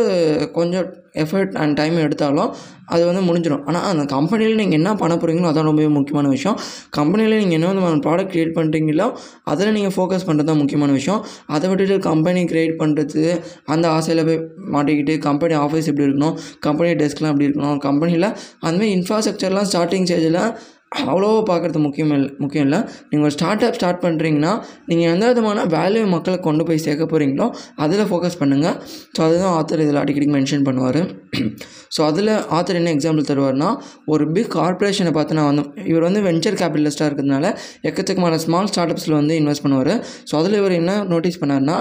கொஞ்சம் 0.58 0.88
எஃபர்ட் 1.24 1.56
அண்ட் 1.62 1.76
டைம் 1.80 1.96
எடுத்தாலும் 2.06 2.52
அது 2.88 3.04
வந்து 3.10 3.22
முடிஞ்சிடும் 3.28 3.64
ஆனால் 3.66 3.86
அந்த 3.92 4.04
கம்பெனியில் 4.06 4.56
நீங்கள் 4.56 4.78
என்ன 4.80 4.96
பண்ண 4.96 5.14
போகிறீங்களோ 5.16 5.50
அதான் 5.52 5.68
ரொம்பவே 5.70 5.88
முக்கியமான 5.88 6.28
விஷயம். 6.28 6.58
கம்பெனியில் 6.90 7.38
நீங்கள் 7.42 7.58
என்ன 7.60 7.70
விதமான 7.72 8.00
ப்ராடக்ட் 8.06 8.32
க்ரியேட் 8.34 8.54
பண்ணுறீங்களோ 8.58 9.08
அதில் 9.44 9.72
நீங்கள் 9.72 9.96
ஃபோக்கஸ் 9.98 10.28
பண்ணுறது 10.28 10.44
தான் 10.44 10.58
முக்கியமான 10.58 10.92
விஷயம். 10.92 11.22
அதை 11.48 11.70
விட்டுட்டு 11.70 11.98
கம்பெனி 12.00 12.44
க்ரியேட் 12.44 12.76
பண்ணுறது 12.82 13.24
அந்த 13.66 13.86
ஆசையில் 13.90 14.26
போய் 14.26 14.40
மாட்டிக்கிட்டு 14.76 15.16
கம்பெனி 15.20 15.56
ஆஃபீஸ் 15.56 15.90
எப்படி 15.92 16.08
இருக்கணும் 16.10 16.38
கம்பெனி 16.60 16.92
டெஸ்க்லாம் 17.02 17.34
எப்படி 17.34 17.50
இருக்கணும் 17.50 17.78
கம்பெனியில் 17.78 18.30
அந்தமாதிரி 18.68 18.92
இன்ஃப்ராஸ்ட்ரக்சர்லாம் 19.00 19.70
ஸ்டார்டிங் 19.72 20.08
ஸ்டேஜில் 20.10 20.42
அவ்வளோ 21.02 21.30
பார்க்குறது 21.50 21.80
முக்கியம் 21.86 22.12
இல்லை 22.16 22.30
முக்கியம் 22.44 22.66
இல்லை. 22.68 22.80
நீங்கள் 23.10 23.28
ஒரு 23.28 23.36
ஸ்டார்ட் 23.36 23.64
அப் 23.68 23.78
ஸ்டார்ட் 23.78 24.02
பண்ணுறீங்கன்னா 24.06 24.52
நீங்கள் 24.90 25.12
எந்த 25.14 25.26
விதமான 25.32 25.66
வேல்யூ 25.76 26.04
மக்களை 26.14 26.38
கொண்டு 26.48 26.66
போய் 26.68 26.84
சேர்க்க 26.86 27.06
போகிறீங்களோ 27.14 27.48
அதில் 27.86 28.06
ஃபோக்கஸ் 28.12 28.40
பண்ணுங்கள் 28.42 28.78
ஸோ 29.16 29.22
அதுதான் 29.28 29.54
ஆத்தர் 29.60 29.84
இதில் 29.86 30.02
அடிக்கடி 30.04 30.30
மென்ஷன் 30.36 30.66
பண்ணுவார். 30.70 31.02
ஸோ 31.96 32.02
அதில் 32.10 32.34
ஆத்தர் 32.58 32.80
என்ன 32.82 32.94
எக்ஸாம்பிள் 32.98 33.30
தருவார்னா 33.32 33.70
ஒரு 34.14 34.24
பிக் 34.38 34.54
கார்ப்பரேஷனை 34.60 35.14
பார்த்து 35.18 35.38
நான் 35.40 35.50
வந்து 35.52 35.66
இவர் 35.92 36.08
வந்து 36.10 36.24
வெஞ்சர் 36.30 36.60
கேபிட்டலிஸ்ட்டாக 36.62 37.10
இருக்கிறதுனால 37.10 37.46
எக்கச்சக்கமான 37.90 38.40
ஸ்மால் 38.46 38.72
ஸ்டார்ட் 38.72 38.94
அப்ஸில் 38.96 39.20
வந்து 39.22 39.36
இன்வெஸ்ட் 39.42 39.66
பண்ணுவார். 39.68 39.94
ஸோ 40.30 40.36
அதில் 40.42 40.60
இவர் 40.62 40.80
என்ன 40.82 40.96
நோட்டீஸ் 41.14 41.42
பண்ணார்னா 41.44 41.78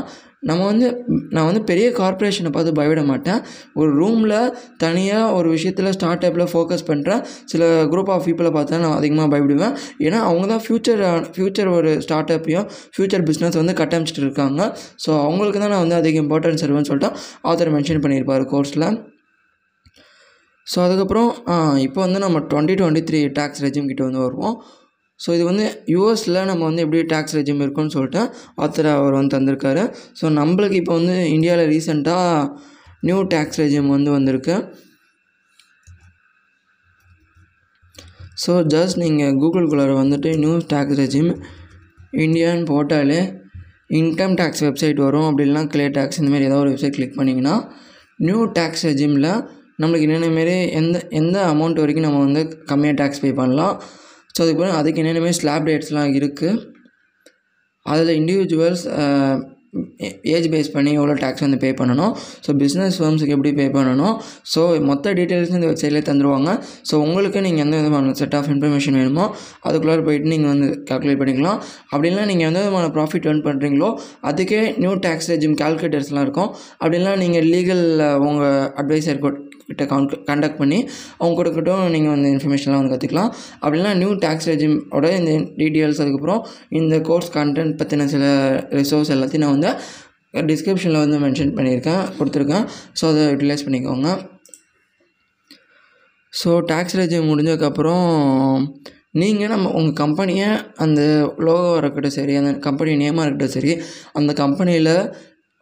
நம்ம 0.51 0.63
வந்து 0.71 0.87
நான் 1.35 1.47
வந்து 1.49 1.61
பெரிய 1.71 1.89
கார்ப்பரேஷனை 1.99 2.51
பார்த்து 2.55 2.71
பயப்பட 2.79 3.03
மாட்டேன் 3.11 3.41
ஒரு 3.81 3.91
ரூமில் 4.01 4.37
தனியாக 4.85 5.35
ஒரு 5.39 5.49
விஷயத்தில் 5.55 5.93
ஸ்டார்ட் 5.97 6.27
அப்பில் 6.29 6.51
ஃபோக்கஸ் 6.53 6.87
பண்ணுற 6.91 7.11
சில 7.53 7.63
குரூப் 7.93 8.11
ஆஃப் 8.15 8.27
பீப்புளை 8.29 8.53
பார்த்தா 8.57 8.81
நான் 8.85 8.97
அதிகமாக 9.01 9.29
பயப்படுவேன். 9.35 9.77
ஏன்னா 10.07 10.21
அவங்க 10.31 10.47
தான் 10.53 10.65
ஃப்யூச்சர் 10.67 11.03
ஃப்யூச்சர் 11.37 11.71
ஒரு 11.77 11.93
ஸ்டார்ட் 12.07 12.35
அப்பையும் 12.37 12.67
ஃப்யூச்சர் 12.97 13.27
பிஸ்னஸ் 13.31 13.61
வந்து 13.61 13.77
கட்டமைச்சிட்டு 13.83 14.25
இருக்காங்க. 14.27 14.61
ஸோ 15.05 15.11
அவங்களுக்கு 15.29 15.63
தான் 15.65 15.75
நான் 15.77 15.85
வந்து 15.87 16.01
அதிக 16.01 16.23
இம்பார்ட்டன்ஸ் 16.25 16.65
தருவேன்னு 16.65 16.91
சொல்லிட்டு 16.93 17.13
ஆத்தர் 17.51 17.75
மென்ஷன் 17.77 18.05
பண்ணியிருப்பார் 18.07 18.45
கோர்ஸில் 18.55 18.89
ஸோ 20.67 20.79
அதுக்கப்புறம் 20.87 21.31
இப்போ 21.87 22.01
வந்து 22.05 22.19
நம்ம 22.25 22.41
twenty 22.51 22.75
twenty 22.81 23.03
three 23.09 23.21
tax 23.39 23.63
regime 23.65 23.89
கிட்ட 23.91 24.03
வந்து 24.09 24.21
வருவோம். 24.27 24.55
ஸோ 25.21 25.29
இது 25.37 25.45
வந்து 25.51 25.65
யூஎஸில் 25.95 26.39
நம்ம 26.51 26.63
வந்து 26.69 26.85
எப்படி 26.85 27.01
டேக்ஸ் 27.13 27.37
ரெஜிம் 27.39 27.61
இருக்குன்னு 27.65 27.95
சொல்லிட்டு 27.97 28.23
ஆத்தர் 28.65 28.89
அவர் 28.95 29.19
வந்து 29.19 29.35
தந்திருக்காரு. 29.37 29.83
ஸோ 30.21 30.25
நம்மளுக்கு 30.41 30.79
இப்போ 30.83 30.95
வந்து 31.01 31.17
இந்தியாவில் 31.35 31.71
ரீசெண்டாக 31.75 32.49
நியூ 33.09 33.19
டேக்ஸ் 33.35 33.61
ரெஜிம் 33.63 33.93
வந்து 33.97 34.11
வந்திருக்கு. 34.17 34.57
ஸோ 38.43 38.53
ஜஸ்ட் 38.75 38.99
நீங்கள் 39.05 39.39
கூகுள்குள்ளார 39.41 39.95
வந்துட்டு 40.03 40.31
நியூ 40.43 40.55
டேக்ஸ் 40.73 41.01
ரெஜிம் 41.03 41.33
இந்தியான்னு 42.27 42.67
போட்டாலே 42.73 43.21
இன்கம் 43.99 44.37
டேக்ஸ் 44.39 44.63
வெப்சைட் 44.67 45.01
வரும் 45.07 45.27
அப்படி 45.29 45.45
இல்லைனா 45.47 45.63
கிளே 45.73 45.87
டேக்ஸ் 45.97 46.19
இந்தமாரி 46.21 46.47
ஏதாவது 46.49 46.63
ஒரு 46.65 46.71
வெப்சைட் 46.73 46.97
கிளிக் 46.99 47.19
பண்ணிங்கன்னா 47.19 47.55
நியூ 48.19 48.39
டேக்ஸ் 48.59 48.85
ரெஜிமில் 48.89 49.29
நம்மளுக்கு 49.81 50.07
என்னென்ன 50.07 50.31
மாரி 50.37 50.55
எந்த 50.81 50.97
எந்த 51.21 51.37
அமௌண்ட் 51.53 51.81
வரைக்கும் 51.83 52.07
நம்ம 52.07 52.21
வந்து 52.27 52.43
கம்மியாக 52.71 52.97
டேக்ஸ் 53.01 53.23
பே 53.25 53.31
பண்ணலாம். 53.41 53.75
ஸோ 54.37 54.41
அதுக்கு 54.45 54.77
அதுக்கு 54.83 55.03
என்னென்னமே 55.05 55.33
ஸ்லாப் 55.41 55.71
ரேட்ஸ்லாம் 55.73 56.13
இருக்குது 56.21 56.61
அதில் 57.93 58.15
இண்டிவிஜுவல்ஸ் 58.21 58.87
ஏஜ் 60.33 60.47
பேஸ் 60.53 60.71
பண்ணி 60.75 60.91
எவ்வளோ 60.97 61.15
டேக்ஸ் 61.21 61.43
வந்து 61.45 61.59
பே 61.63 61.69
பண்ணணும். 61.79 62.11
ஸோ 62.45 62.51
பிஸ்னஸ் 62.63 62.97
ஃபேர்ம்ஸுக்கு 62.99 63.35
எப்படி 63.37 63.51
பே 63.59 63.67
பண்ணணும். 63.77 64.17
ஸோ 64.53 64.61
மொத்த 64.89 65.13
டீட்டெயில்ஸ் 65.19 65.53
இந்த 65.59 65.69
வெப்சைட்லேயே 65.71 66.05
தந்துடுவாங்க 66.09 66.51
ஸோ 66.89 66.95
உங்களுக்கு 67.05 67.41
நீங்கள் 67.47 67.65
எந்த 67.67 67.77
விதமான 67.81 68.13
செட் 68.21 68.37
ஆஃப் 68.39 68.51
இன்ஃபர்மேஷன் 68.55 68.97
வேணுமோ 69.01 69.25
அதுக்குள்ளே 69.69 70.05
போயிட்டு 70.09 70.33
நீங்கள் 70.35 70.53
வந்து 70.53 70.69
கால்குலேட் 70.91 71.21
பண்ணிக்கலாம். 71.23 71.59
அப்படின்னா 71.93 72.25
நீங்கள் 72.31 72.49
எந்த 72.51 72.61
விதமான 72.65 72.91
ப்ராஃபிட் 72.97 73.29
ஏர்ன் 73.31 73.43
பண்ணுறீங்களோ 73.49 73.89
அதுக்கே 74.31 74.61
நியூ 74.85 74.93
டேக்ஸ் 75.07 75.31
ரெஜிம் 75.33 75.57
கால்குலேட்டர்ஸ்லாம் 75.63 76.27
இருக்கும். 76.29 76.51
அப்படின்னா 76.83 77.15
நீங்கள் 77.25 77.49
லீகல் 77.55 77.85
உங்கள் 78.29 78.69
அட்வைசர் 78.83 79.23
கிட்ட 79.67 79.85
கான் 79.93 80.07
கான்டாக்ட் 80.29 80.61
பண்ணி 80.63 80.79
அவங்க 81.19 81.35
கொடுக்கட்டும் 81.41 81.83
நீங்கள் 81.95 82.15
வந்து 82.15 82.31
இன்ஃபர்மேஷன்லாம் 82.35 82.81
வந்து 82.83 82.95
கற்றுக்கலாம் 82.95 83.31
அப்படின்னா 83.63 83.93
நியூ 84.03 84.13
டேக்ஸ் 84.25 84.49
ரெஜிமோட 84.53 85.11
இந்த 85.21 85.33
டீட்டெயில்ஸ் 85.61 86.03
அதுக்கப்புறம் 86.05 86.41
இந்த 86.81 86.97
கோர்ஸ் 87.11 87.31
கண்டென்ட் 87.39 87.77
பற்றின 87.83 88.09
சில 88.15 88.25
ரிசோர்ஸ் 88.81 89.13
எல்லாத்தையும் 89.17 89.45
நான் 89.47 89.57
வந்து 89.57 89.73
டிஸ்கிரிப்ஷனில் 90.51 91.03
வந்து 91.05 91.19
மென்ஷன் 91.25 91.57
பண்ணியிருக்கேன் 91.57 92.03
கொடுத்துருக்கேன். 92.19 92.65
ஸோ 92.99 93.05
அதை 93.11 93.25
யூட்டிலைஸ் 93.33 93.67
பண்ணிக்கோங்க. 93.67 94.11
ஸோ 96.33 96.51
டேக்ஸ் 96.71 96.97
ரெஜிம் 97.01 97.29
முடிஞ்சதுக்கப்புறம் 97.31 98.07
நீங்கள் 99.21 99.51
நம்ம 99.53 99.71
உங்கள் 99.79 99.99
கம்பெனியை 100.03 100.47
அந்த 100.85 101.01
லோகோவாக 101.47 101.81
இருக்கட்டும் 101.81 102.15
சரி 102.17 102.35
அந்த 102.41 102.53
கம்பெனி 102.67 102.93
நேமாக 103.03 103.25
இருக்கட்டும் 103.25 103.55
சரி 103.57 103.73
அந்த 104.19 104.33
கம்பெனியில் 104.43 104.95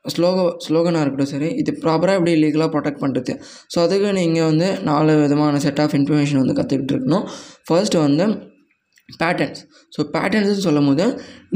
ஸ்லோகோ 0.04 0.44
ஸ்லோகனாக 0.66 1.02
இருக்கட்டும் 1.04 1.32
சரி 1.32 1.48
இது 1.62 1.70
ப்ராப்பராக 1.82 2.18
எப்படி 2.18 2.32
லீகலாக 2.44 2.70
ப்ரொடெக்ட் 2.74 3.02
பண்ணுறது 3.02 3.32
ஸோ 3.72 3.78
அதுக்கு 3.86 4.12
நீங்கள் 4.20 4.48
வந்து 4.50 4.68
நாலு 4.88 5.14
விதமான 5.22 5.58
செட் 5.64 5.82
ஆஃப் 5.84 5.96
இன்ஃபர்மேஷன் 5.98 6.40
வந்து 6.42 6.56
கற்றுக்கிட்டு 6.60 6.94
இருக்கணும். 6.94 7.26
ஃபர்ஸ்ட் 7.66 7.96
வந்து 8.06 8.26
பேட்டர்ன்ஸ் 9.20 9.60
ஸோ 9.94 10.00
பேட்டர்ன்ஸ்னு 10.14 10.64
சொல்லும் 10.68 10.88
போது 10.88 11.06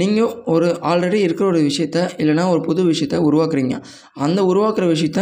நீங்கள் 0.00 0.30
ஒரு 0.54 0.68
ஆல்ரெடி 0.90 1.18
இருக்கிற 1.26 1.46
ஒரு 1.52 1.60
விஷயத்த 1.70 1.98
இல்லைனா 2.22 2.44
ஒரு 2.54 2.60
புது 2.68 2.84
விஷயத்த 2.92 3.18
உருவாக்குறீங்க. 3.28 3.74
அந்த 4.26 4.40
உருவாக்குற 4.52 4.86
விஷயத்த 4.94 5.20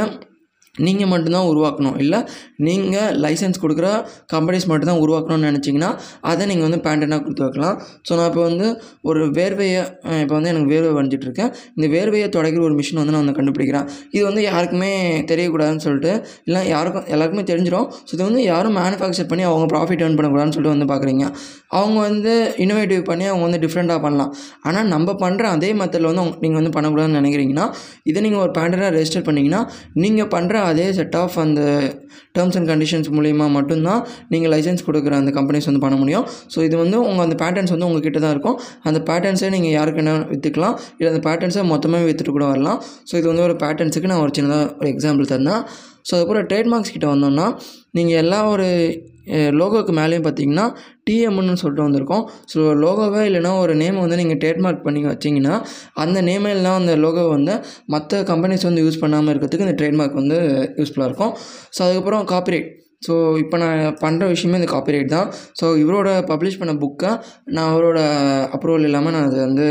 நீங்கள் 0.84 1.10
மட்டும்தான் 1.12 1.46
உருவாக்கணும். 1.52 1.96
இல்லை 2.02 2.18
நீங்கள் 2.66 3.16
லைசன்ஸ் 3.22 3.58
கொடுக்குற 3.62 3.88
கம்பெனிஸ் 4.32 4.66
மட்டும்தான் 4.70 5.00
உருவாக்கணும்னு 5.04 5.48
நினச்சிங்கன்னா 5.50 5.90
அதை 6.30 6.42
நீங்கள் 6.50 6.66
வந்து 6.66 6.78
பேண்டனாக 6.86 7.20
கொடுத்து 7.24 7.42
வைக்கலாம். 7.46 7.76
ஸோ 8.06 8.16
நான் 8.18 8.28
இப்போ 8.30 8.42
வந்து 8.48 8.66
ஒரு 9.10 9.22
வேர்வையை 9.38 9.82
இப்போ 10.22 10.34
வந்து 10.36 10.50
எனக்கு 10.52 10.68
வேர்வை 10.74 10.92
வரைஞ்சிட்ருக்கேன் 10.98 11.50
இந்த 11.76 11.88
வேர்வையை 11.96 12.28
தொடக்கிற 12.36 12.62
ஒரு 12.68 12.76
மிஷின் 12.78 13.00
வந்து 13.00 13.14
நான் 13.16 13.22
வந்து 13.24 13.36
கண்டுபிடிக்கிறேன். 13.40 13.86
இது 14.14 14.22
வந்து 14.28 14.44
யாருக்குமே 14.48 14.90
தெரியக்கூடாதுன்னு 15.32 15.84
சொல்லிட்டு 15.86 16.14
இல்லை 16.48 16.62
யாருக்கும் 16.74 17.04
எல்லாருக்குமே 17.16 17.44
தெரிஞ்சிடும் 17.52 17.86
ஸோ 18.06 18.14
இது 18.16 18.22
வந்து 18.28 18.42
யாரும் 18.52 18.76
மேனுஃபேக்சர் 18.80 19.28
பண்ணி 19.34 19.46
அவங்க 19.50 19.68
ப்ராஃபிட் 19.74 20.04
ஏர்ன் 20.06 20.18
பண்ணக்கூடாதுன்னு 20.20 20.56
சொல்லிட்டு 20.58 20.76
வந்து 20.76 20.88
பார்க்குறீங்க 20.92 21.26
அவங்க 21.80 21.98
வந்து 22.08 22.32
இன்னோவேட்டிவ் 22.62 23.04
பண்ணி 23.10 23.28
அவங்க 23.32 23.44
வந்து 23.48 23.62
டிஃப்ரெண்ட்டாக 23.66 24.00
பண்ணலாம். 24.06 24.32
ஆனால் 24.68 24.90
நம்ம 24.94 25.16
பண்ணுற 25.26 25.44
அதே 25.58 25.72
மெத்தடில் 25.82 26.10
வந்து 26.10 26.24
அவங்க 26.24 26.36
நீங்கள் 26.46 26.60
வந்து 26.62 26.74
பண்ணக்கூடாதுன்னு 26.78 27.20
நினைக்கிறீங்கன்னா 27.22 27.68
இதை 28.10 28.18
நீங்கள் 28.28 28.44
ஒரு 28.46 28.54
பேண்டனாக 28.58 28.90
ரெஜிஸ்டர் 28.98 29.28
பண்ணிங்கன்னா 29.28 29.62
நீங்கள் 30.04 30.32
பண்ணுற 30.34 30.60
அதே 30.70 30.86
செட் 30.98 31.16
ஆஃப் 31.20 31.36
அந்த 31.44 31.60
டேர்ம்ஸ் 32.36 32.56
அண்ட் 32.58 32.68
கண்டிஷன்ஸ் 32.72 33.08
மூலிமா 33.16 33.46
மட்டும்தான் 33.56 34.00
நீங்கள் 34.32 34.52
லைசன்ஸ் 34.54 34.84
கொடுக்குற 34.88 35.14
அந்த 35.20 35.32
கம்பெனிஸ் 35.38 35.68
வந்து 35.70 35.82
பண்ண 35.84 35.96
முடியும்? 36.02 36.26
ஸோ 36.54 36.58
இது 36.68 36.76
வந்து 36.82 36.98
உங்கள் 37.08 37.24
அந்த 37.26 37.36
பேட்டர்ன்ஸ் 37.42 37.74
வந்து 37.74 37.88
உங்ககிட்ட 37.88 38.20
தான் 38.24 38.34
இருக்கும். 38.36 38.58
அந்த 38.90 39.00
பேட்டர்ன்ஸை 39.10 39.50
நீங்கள் 39.56 39.74
யாருக்கு 39.78 40.02
என்ன 40.04 40.14
விற்றுக்கலாம் 40.32 40.76
இல்லை 40.98 41.10
அந்த 41.14 41.22
பேட்டர்ன்ஸை 41.28 41.64
மொத்தமாக 41.72 42.06
விற்றுட்டு 42.08 42.34
கூட 42.38 42.46
வரலாம். 42.52 42.80
ஸோ 43.10 43.14
இது 43.20 43.26
வந்து 43.32 43.46
ஒரு 43.48 43.56
பேட்டர்ன்ஸுக்கு 43.64 44.10
நான் 44.12 44.24
ஒரு 44.26 44.34
சின்னதாக 44.38 44.68
ஒரு 44.80 44.90
எக்ஸாம்பிள் 44.94 45.32
தந்தேன். 45.34 45.62
ஸோ 46.08 46.12
அதுக்கப்புறம் 46.16 46.46
ட்ரேட்மார்க்ஸ் 46.52 46.94
கிட்ட 46.94 47.08
வந்தோம்னா 47.14 47.48
நீங்கள் 47.98 48.20
எல்லா 48.24 48.38
ஒரு 48.54 48.68
லோகோவுக்கு 49.60 49.92
மேலேயும் 50.00 50.26
பார்த்தீங்கன்னா 50.26 50.66
டிஎம்னு 51.08 51.60
சொல்லிட்டு 51.62 51.86
வந்திருக்கோம். 51.86 52.24
ஸோ 52.52 52.58
லோகோவை 52.84 53.22
இல்லைனா 53.30 53.52
ஒரு 53.64 53.74
நேமை 53.82 54.00
வந்து 54.04 54.20
நீங்கள் 54.22 54.40
ட்ரேட்மார்க் 54.44 54.84
பண்ணி 54.86 55.02
வச்சிங்கன்னா 55.12 55.54
அந்த 56.04 56.18
நேம் 56.28 56.46
இல்லைனா 56.52 56.74
அந்த 56.82 56.94
லோகோவை 57.04 57.32
வந்து 57.38 57.56
மற்ற 57.94 58.22
கம்பெனிஸ் 58.30 58.68
வந்து 58.68 58.84
யூஸ் 58.86 59.02
பண்ணாமல் 59.04 59.32
இருக்கிறதுக்கு 59.34 59.66
இந்த 59.68 59.76
ட்ரேட்மார்க் 59.82 60.20
வந்து 60.22 60.38
யூஸ்ஃபுல்லாக 60.80 61.10
இருக்கும். 61.10 61.34
ஸோ 61.76 61.80
அதுக்கப்புறம் 61.86 62.24
காப்பிரைட் 62.34 62.68
ஸோ 63.06 63.14
இப்போ 63.42 63.56
நான் 63.62 63.80
பண்ணுற 64.02 64.24
விஷயமே 64.32 64.58
இந்த 64.58 64.68
காப்பிரைட் 64.72 65.08
தான். 65.14 65.28
ஸோ 65.60 65.64
இவரோட 65.84 66.10
பப்ளிஷ் 66.32 66.58
பண்ண 66.60 66.72
புக்கை 66.82 67.12
நான் 67.56 67.70
அவரோட 67.72 68.00
அப்ரூவல் 68.56 68.86
இல்லாமல் 68.88 69.14
நான் 69.16 69.26
அதை 69.30 69.40
வந்து 69.48 69.66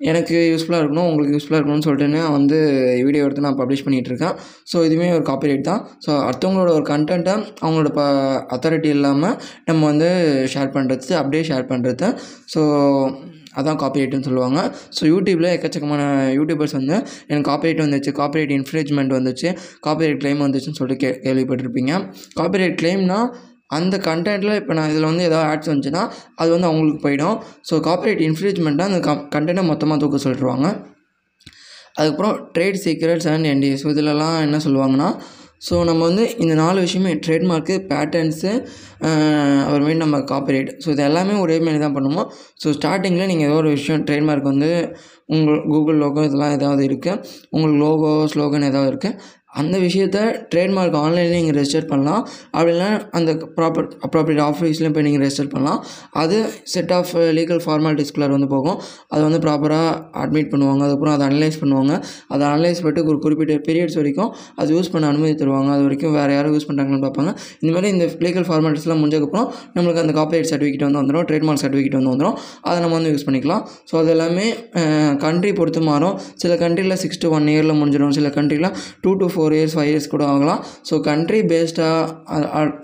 எனக்கு 0.00 0.36
யூஸ்ஃபுல்லாக 0.50 0.82
இருக்கணும் 0.82 1.08
உங்களுக்கு 1.10 1.34
யூஸ்ஃபுல்லாக 1.36 1.58
இருக்கணும்னு 1.60 1.86
சொல்லிட்டு 1.86 2.12
நான் 2.14 2.34
வந்து 2.36 2.58
வீடியோ 3.06 3.24
எடுத்து 3.26 3.46
நான் 3.46 3.58
பப்ளிஷ் 3.60 3.84
பண்ணிகிட்ருக்கேன் 3.86 4.36
ஸோ 4.72 4.76
இதுவுமே 4.88 5.08
ஒரு 5.16 5.24
காப்பிரைட் 5.30 5.64
தான். 5.70 5.82
ஸோ 6.04 6.10
அடுத்தவங்களோட 6.26 6.70
ஒரு 6.78 6.84
கண்டென்ட்டை 6.92 7.34
அவங்களோட 7.64 7.90
ப 7.98 8.04
அத்தாரிட்டி 8.56 8.90
இல்லாமல் 8.98 9.34
நம்ம 9.70 9.80
வந்து 9.92 10.10
ஷேர் 10.54 10.70
பண்ணுறது 10.76 11.18
அப்படியே 11.22 11.42
ஷேர் 11.50 11.66
பண்ணுறது 11.72 12.08
ஸோ 12.54 12.62
அதான் 13.58 13.78
காப்பிரைட்டுன்னு 13.82 14.26
சொல்லுவாங்க. 14.26 14.60
ஸோ 14.96 15.02
யூடியூப்பில் 15.12 15.52
எக்கச்சக்கமான 15.54 16.02
யூடியூபர்ஸ் 16.38 16.76
வந்து 16.78 16.96
எனக்கு 17.28 17.46
காப்பிரைட் 17.50 17.84
வந்துச்சு 17.84 18.10
காப்பிரைட் 18.20 18.52
இன்ஃப்ரிஞ்ச்மெண்ட் 18.58 19.14
வந்துச்சு 19.18 19.48
காப்பிரைட் 19.86 20.20
கிளைம் 20.24 20.44
வந்துச்சுன்னு 20.46 20.78
சொல்லிட்டு 20.80 21.02
கே 21.04 21.10
கேள்விப்பட்டிருப்பீங்க. 21.26 21.92
காப்பிரைட் 22.40 22.76
கிளைம்னால் 22.82 23.28
அந்த 23.70 23.94
கண்டென்ட்டில் 24.06 24.58
இப்போ 24.60 24.74
நான் 24.76 24.90
இதில் 24.92 25.08
வந்து 25.10 25.24
ஏதாவது 25.28 25.46
ஆட்ஸ் 25.50 25.70
வந்துச்சுன்னா 25.70 26.02
அது 26.40 26.50
வந்து 26.54 26.68
அவங்களுக்கு 26.70 27.00
போயிடும். 27.06 27.36
ஸோ 27.68 27.74
காப்பரேட் 27.88 28.22
இன்ஃப்ரீஜ்மெண்ட்டாக 28.28 28.90
அந்த 28.90 29.00
கம் 29.08 29.24
கண்டென்ட்டை 29.34 29.64
மொத்தமாக 29.72 30.00
தூக்க 30.02 30.20
சொல்லிடுவாங்க 30.26 30.68
அதுக்கப்புறம் 31.98 32.36
ட்ரேட் 32.56 32.80
சீக்ரெட்ஸ் 32.84 33.28
அண்ட் 33.32 33.48
என்டிஎஸ் 33.52 33.84
இதிலலாம் 33.92 34.38
என்ன 34.46 34.60
சொல்லுவாங்கன்னா 34.66 35.10
ஸோ 35.66 35.76
நம்ம 35.88 36.00
வந்து 36.08 36.24
இந்த 36.42 36.54
நாலு 36.60 36.78
விஷயமே 36.84 37.12
ட்ரேட்மார்க்கு 37.24 37.76
பேட்டர்ன்ஸு 37.90 38.50
அப்புறமேட்டு 39.64 40.02
நம்ம 40.04 40.18
காப்பரேட் 40.32 40.70
ஸோ 40.82 40.88
இது 40.94 41.02
எல்லாமே 41.06 41.34
ஒரே 41.44 41.56
மாதிரி 41.64 41.80
தான் 41.84 41.96
பண்ணுவோம். 41.96 42.28
ஸோ 42.62 42.70
ஸ்டார்டிங்கில் 42.76 43.30
நீங்கள் 43.30 43.48
ஏதோ 43.48 43.56
ஒரு 43.62 43.70
விஷயம் 43.78 44.04
ட்ரேட்மார்க் 44.08 44.50
வந்து 44.52 44.70
உங்கள் 45.36 45.58
கூகுள் 45.72 45.98
லோகோ 46.02 46.22
இதெல்லாம் 46.28 46.54
ஏதாவது 46.58 46.82
இருக்குது 46.88 47.18
உங்களுக்கு 47.54 47.80
லோகோ 47.84 48.12
ஸ்லோகன் 48.34 48.68
ஏதாவது 48.70 48.90
இருக்குது 48.92 49.16
அந்த 49.62 49.76
விஷயத்த 49.84 50.18
ட்ரேட்மார்க் 50.52 50.96
ஆன்லைனில் 51.02 51.36
நீங்கள் 51.38 51.56
ரெஜிஸ்டர் 51.58 51.88
பண்ணலாம். 51.92 52.22
அப்படின்னா 52.56 52.88
அந்த 53.18 53.30
ப்ராப்பர் 53.56 53.88
அப்ராப்ரியேட் 54.06 54.42
ஆஃபீஸ்லேயும் 54.48 54.94
போய் 54.96 55.06
நீங்கள் 55.08 55.22
ரெஜிஸ்டர் 55.24 55.50
பண்ணலாம். 55.54 55.80
அது 56.22 56.36
செட் 56.74 56.92
ஆஃப் 56.98 57.12
லீகல் 57.38 57.62
ஃபார்மாலிட்டிஸ்குள்ளார் 57.66 58.34
வந்து 58.36 58.48
போகும். 58.54 58.78
அதை 59.12 59.22
வந்து 59.28 59.40
ப்ராப்பராக 59.46 59.94
அட்மிட் 60.22 60.50
பண்ணுவாங்க. 60.52 60.82
அதுக்கப்புறம் 60.86 61.14
அதை 61.16 61.26
அனலைஸ் 61.30 61.58
பண்ணுவாங்க. 61.62 61.92
அதை 62.34 62.44
அனலைஸ் 62.52 62.82
பண்ணிட்டு 62.84 63.04
ஒரு 63.12 63.20
குறிப்பிட்ட 63.26 63.56
பீரியட்ஸ் 63.68 63.98
வரைக்கும் 64.00 64.30
அது 64.60 64.76
யூஸ் 64.76 64.92
பண்ண 64.94 65.06
அனுமதி 65.12 65.34
தருவாங்க. 65.42 65.70
அது 65.76 65.84
வரைக்கும் 65.88 66.14
வேறு 66.18 66.32
யாரும் 66.36 66.54
யூஸ் 66.56 66.68
பண்ணுறாங்கன்னு 66.70 67.02
பார்ப்பாங்க. 67.06 67.32
இந்த 67.62 67.72
மாதிரி 67.76 67.90
இந்த 67.96 68.06
லீகல் 68.26 68.46
ஃபார்மாலிட்டிஸ்லாம் 68.50 69.00
முடிஞ்சதுக்கப்புறம் 69.02 69.48
நம்மளுக்கு 69.76 70.02
அந்த 70.04 70.14
காப்பிரைட் 70.20 70.50
சர்டிஃபிகேட் 70.52 70.86
வந்து 70.88 71.00
வந்துடும் 71.02 71.26
ட்ரேட்மார்க் 71.30 71.62
சர்டிஃபிகேட் 71.64 71.98
வந்து 72.00 72.12
வந்துடும் 72.14 72.36
அதை 72.68 72.76
நம்ம 72.84 72.94
வந்து 72.98 73.12
யூஸ் 73.14 73.26
பண்ணிக்கலாம். 73.28 73.62
ஸோ 73.90 73.96
அது 74.02 74.10
எல்லாமே 74.16 74.46
கண்ட்ரி 75.26 75.52
பொறுத்து 75.60 75.82
மாறும். 75.90 76.16
சில 76.44 76.54
கண்ட்ரியில் 76.64 76.98
சிக்ஸ் 77.04 77.22
டு 77.24 77.30
ஒன் 77.38 77.48
இயரில் 77.54 77.78
முடிஞ்சிடும். 77.80 78.16
சில 78.20 78.30
கண்ட்ரியில் 78.38 78.70
two 79.04 79.12
to 79.22 79.28
four 79.34 79.47
four 79.48 79.58
years 79.58 79.74
five 79.76 79.90
years 79.90 80.10
கூட 80.14 80.22
ஆகலாம் 80.32 80.60
ஸோ 80.88 80.94
கண்ட்ரி 81.08 81.38
பேஸ்டாக 81.50 82.40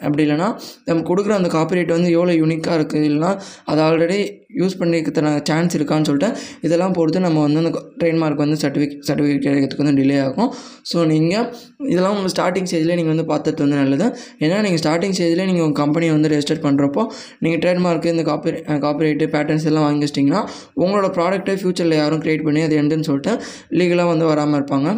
அப்படி 0.06 0.22
இல்லைனா 0.26 0.48
நம்ம 0.88 1.02
கொடுக்குற 1.10 1.32
அந்த 1.40 1.48
காப்பிரைட் 1.56 1.92
வந்து 1.96 2.10
எவ்வளோ 2.16 2.34
யூனிக்காக 2.42 2.76
இருக்குது 2.78 3.06
இல்லைனா 3.10 3.30
அது 3.70 3.80
ஆல்ரெடி 3.86 4.18
யூஸ் 4.60 4.76
பண்ணிக்கிறதுன 4.80 5.30
சான்ஸ் 5.48 5.74
இருக்கான்னு 5.78 6.08
சொல்லிட்டு 6.08 6.28
இதெல்லாம் 6.66 6.94
பொறுத்து 6.98 7.20
நம்ம 7.26 7.38
வந்து 7.46 7.60
அந்த 7.62 7.70
ட்ரேட்மார்க் 8.00 8.42
வந்து 8.44 8.58
சர்டிஃபிகேட் 8.62 9.00
சர்டிஃபிகேட் 9.08 9.44
கிடைக்கிறதுக்கு 9.46 9.84
வந்து 9.84 9.96
டிலே 10.00 10.18
ஆகும். 10.26 10.50
ஸோ 10.90 10.98
நீங்கள் 11.12 11.46
இதெல்லாம் 11.92 12.14
உங்கள் 12.18 12.32
ஸ்டார்டிங் 12.34 12.68
ஸ்டேஜில் 12.70 12.94
நீங்கள் 13.00 13.14
வந்து 13.14 13.26
பார்த்துட்டு 13.32 13.64
வந்து 13.64 13.78
நல்லது. 13.82 14.06
ஏன்னா 14.44 14.58
நீங்கள் 14.66 14.82
ஸ்டார்டிங் 14.82 15.16
ஸ்டேஜில் 15.18 15.46
நீங்கள் 15.50 15.64
உங்கள் 15.66 15.80
கம்பெனியை 15.82 16.12
வந்து 16.16 16.30
ரெஜிஸ்டர் 16.34 16.62
பண்ணுறப்போ 16.66 17.04
நீங்கள் 17.46 17.62
ட்ரேட்மார்க்கு 17.64 18.12
இந்த 18.14 18.24
காப்பி 18.30 18.52
காப்பிரைட்டு 18.86 19.28
பேட்டர்ன்ஸ் 19.34 19.66
எல்லாம் 19.72 19.86
வாங்கி 19.88 20.06
வச்சிட்டிங்கன்னா 20.06 20.42
உங்களோட 20.84 21.10
ப்ராடக்ட்டை 21.18 21.56
ஃப்யூச்சரில் 21.62 22.00
யாரும் 22.02 22.22
க்ரியேட் 22.24 22.46
பண்ணி 22.48 22.62
அது 22.68 22.78
எண்டுன்னு 22.82 23.08
சொல்லிட்டு 23.10 23.34
லீகலாக 23.80 24.12
வந்து 24.12 24.28
வராமல் 24.32 24.58
இருப்பாங்க. 24.60 24.88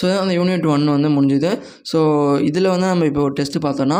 ஸோ 0.00 0.18
அந்த 0.18 0.34
யூனிட் 0.34 0.66
ஒன் 0.74 0.84
வந்து 0.96 1.10
முடிஞ்சுது? 1.16 1.50
ஸோ 1.92 1.98
இதில் 2.48 2.72
வந்து 2.74 2.86
நம்ம 2.86 3.04
இப்போ 3.04 3.20
ஒரு 3.20 3.34
டெஸ்ட்டு 3.40 3.62
பார்த்தோன்னா 3.66 3.98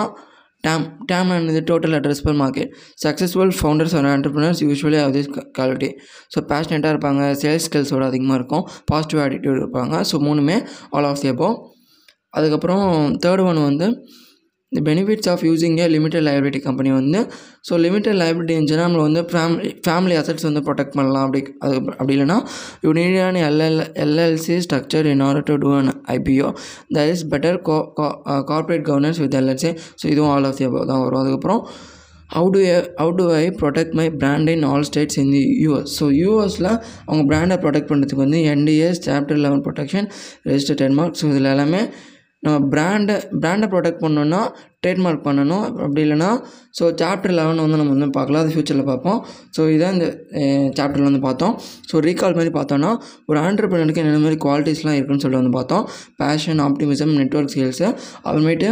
டேம் 0.65 0.85
டேம் 1.13 1.31
என்னது 1.31 1.61
total 1.71 1.95
addressable 1.99 2.37
market 2.43 2.71
successful 3.05 3.53
founders 3.59 3.95
or 3.97 4.07
entrepreneurs 4.07 4.61
usually 4.65 4.99
of 5.05 5.15
this 5.15 5.31
quality 5.59 5.91
so 6.35 6.41
பேஷனேட்டாக 6.51 6.93
இருப்பாங்க 6.95 7.23
சேல்ஸ் 7.43 7.67
ஸ்கில்ஸோட 7.67 8.05
அதிகமாக 8.05 8.35
இருக்கும் 8.35 8.65
பாசிட்டிவ் 8.87 9.21
ஆட்டிடியூட் 9.25 9.61
இருப்பாங்க. 9.63 9.95
ஸோ 10.11 10.19
மூணுமே 10.27 10.57
ஆல் 10.91 11.05
ஆஃப் 11.05 11.21
தி 11.21 11.33
அதுக்கப்புறம் 12.31 12.87
தேர்ட் 13.27 13.45
ஒன் 13.47 13.61
வந்து 13.63 13.89
the 14.77 14.83
benefits 14.89 15.29
of 15.33 15.43
using 15.49 15.77
a 15.83 15.87
limited 15.95 16.27
liability 16.29 16.61
company 16.67 16.91
வந்து 16.99 17.21
ஸோ 17.69 17.79
லிமிடெட் 17.85 18.19
லைபிலிட்டி 18.23 18.55
இருந்துச்சுன்னா 18.57 18.87
நம்மளை 18.87 19.05
வந்து 19.09 19.23
ஃபேமிலி 19.33 19.71
ஃபேமிலி 19.87 20.17
அசட்ஸ் 20.21 20.47
வந்து 20.49 20.63
ப்ரொடெக்ட் 20.69 20.97
பண்ணலாம். 20.99 21.25
அப்படி 21.27 21.43
அது 21.67 21.77
அப்படி 21.99 22.15
இல்லைனா 22.17 22.39
you 22.87 22.93
LL 23.51 23.81
LLC 24.05 24.57
structure 24.67 25.09
in 25.15 25.25
order 25.29 25.49
to 25.51 25.57
do 25.65 25.73
an 25.81 25.91
IPO 26.17 26.49
that 26.97 27.11
is 27.15 27.25
better 27.35 27.59
go 27.69 27.77
corporate 28.53 28.87
governance 28.91 29.21
with 29.25 29.37
LLC 29.41 29.73
so 30.03 30.07
இதுவும் 30.15 30.33
ஆல் 30.37 30.49
ஆஃப் 30.51 30.59
தி 30.61 30.67
தான் 30.93 31.03
வரும். 31.05 31.21
அதுக்கப்புறம் 31.23 31.63
how 32.35 32.49
to 32.55 32.61
how 33.01 33.11
to 33.19 33.25
I 33.41 33.43
protect 33.61 33.95
my 33.99 34.07
brand 34.21 34.51
in 34.53 34.65
all 34.71 34.87
states 34.89 35.19
in 35.23 35.33
the 35.35 35.43
US 35.65 35.93
so 35.99 36.05
யூஎஸில் 36.21 36.69
அவங்க 37.09 37.23
பிராண்டை 37.31 37.57
protect 37.65 37.91
பண்ணுறதுக்கு 37.91 38.23
வந்து 38.25 38.41
NDS 38.53 39.01
chapter 39.07 39.41
eleven 39.45 39.63
protection 39.67 40.07
register 40.49 40.79
trademark 40.83 41.19
so 41.21 41.27
இதில் 41.33 41.51
எல்லாமே 41.55 41.83
நம்ம 42.45 42.57
பிராண்டை 42.69 43.15
பிராண்டை 43.41 43.67
ப்ரொடெக்ட் 43.69 44.03
பண்ணணுன்னா 44.05 44.41
ட்ரேட்மார்க் 44.85 45.25
பண்ணணும். 45.29 45.65
அப்படி 45.85 46.03
இல்லைனா 46.07 46.31
ஸோ 46.79 46.85
சாப்டர் 47.01 47.35
லெவன் 47.39 47.61
வந்து 47.65 47.79
நம்ம 47.81 47.93
வந்து 47.95 48.07
பார்க்கலாம். 48.17 48.43
அது 48.45 48.53
ஃப்யூச்சரில் 48.55 48.87
பார்ப்போம். 48.89 49.19
ஸோ 49.57 49.63
இதான் 49.75 49.93
இந்த 49.97 50.07
சாப்டரில் 50.79 51.07
வந்து 51.09 51.21
பார்த்தோம். 51.27 51.53
ஸோ 51.91 52.01
ரீகால் 52.07 52.35
மாதிரி 52.39 52.53
பார்த்தோன்னா 52.57 52.91
ஒரு 53.31 53.39
ஆண்டர்பிரினருக்கு 53.47 54.01
என்னென்ன 54.03 54.23
மாதிரி 54.25 54.39
குவாலிட்டிஸ்லாம் 54.45 54.97
இருக்குன்னு 54.99 55.23
சொல்லிட்டு 55.25 55.43
வந்து 55.43 55.55
பார்த்தோம். 55.59 55.85
பேஷன் 56.23 56.63
ஆப்டிமிசம் 56.67 57.13
நெட்ஒர்க் 57.21 57.53
ஸ்கில்ஸு 57.55 57.87
அப்புறமேட்டு 58.25 58.69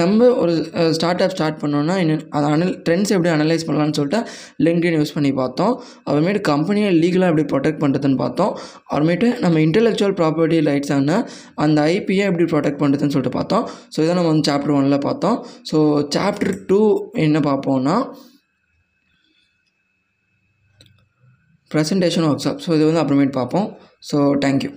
நம்ம 0.00 0.28
ஒரு 0.42 0.54
ஸ்டார்ட் 0.98 1.24
அப் 1.26 1.34
ஸ்டார்ட் 1.34 1.58
பண்ணோன்னா 1.62 1.96
என்ன 2.04 2.16
அதை 2.38 2.46
அனல் 2.54 2.72
ட்ரெண்ட்ஸ் 2.86 3.12
எப்படி 3.16 3.30
அனலைஸ் 3.34 3.66
பண்ணலான்னு 3.68 3.96
சொல்லிட்டு 3.98 4.20
லிங்க்டின் 4.66 4.96
யூஸ் 5.00 5.14
பண்ணி 5.16 5.32
பார்த்தோம். 5.42 5.74
அப்புறமேட்டு 6.06 6.42
கம்பெனியை 6.52 6.90
லீகலாக 7.02 7.32
எப்படி 7.32 7.46
ப்ரொடெக்ட் 7.52 7.80
பண்ணுறதுன்னு 7.84 8.18
பார்த்தோம். 8.24 8.52
அப்புறமேட்டு 8.90 9.28
நம்ம 9.44 9.60
இன்டெலெக்சுவல் 9.66 10.16
ப்ராப்பர்ட்டி 10.22 10.60
ரைட்ஸான 10.70 11.20
அந்த 11.66 11.78
ஐபியை 11.96 12.24
எப்படி 12.30 12.46
ப்ரொடெக்ட் 12.54 12.80
பண்ணுறதுன்னு 12.82 13.14
சொல்லிட்டு 13.16 13.36
பார்த்தோம். 13.38 13.64
ஸோ 13.94 13.98
இதை 14.04 14.12
நம்ம 14.18 14.30
வந்து 14.32 14.46
சாப்டர் 14.50 14.74
ஒனில் 14.78 14.98
பார்த்தோம். 15.08 15.38
ஸோ 15.70 15.78
சாப்டர் 16.16 16.54
டூ 16.66 16.80
என்ன 17.16 17.38
பார்ப்போம்னா 17.40 17.96
ப்ரெசன்டேஷன் 21.70 22.26
ஒர்க் 22.28 22.44
ஷாப் 22.44 22.62
ஸோ 22.66 22.70
இது 22.74 22.90
வந்து 22.90 23.02
அப்புறமேட்டு 23.02 23.32
பார்ப்போம். 23.32 23.68
So 24.10 24.16
thank you 24.44 24.70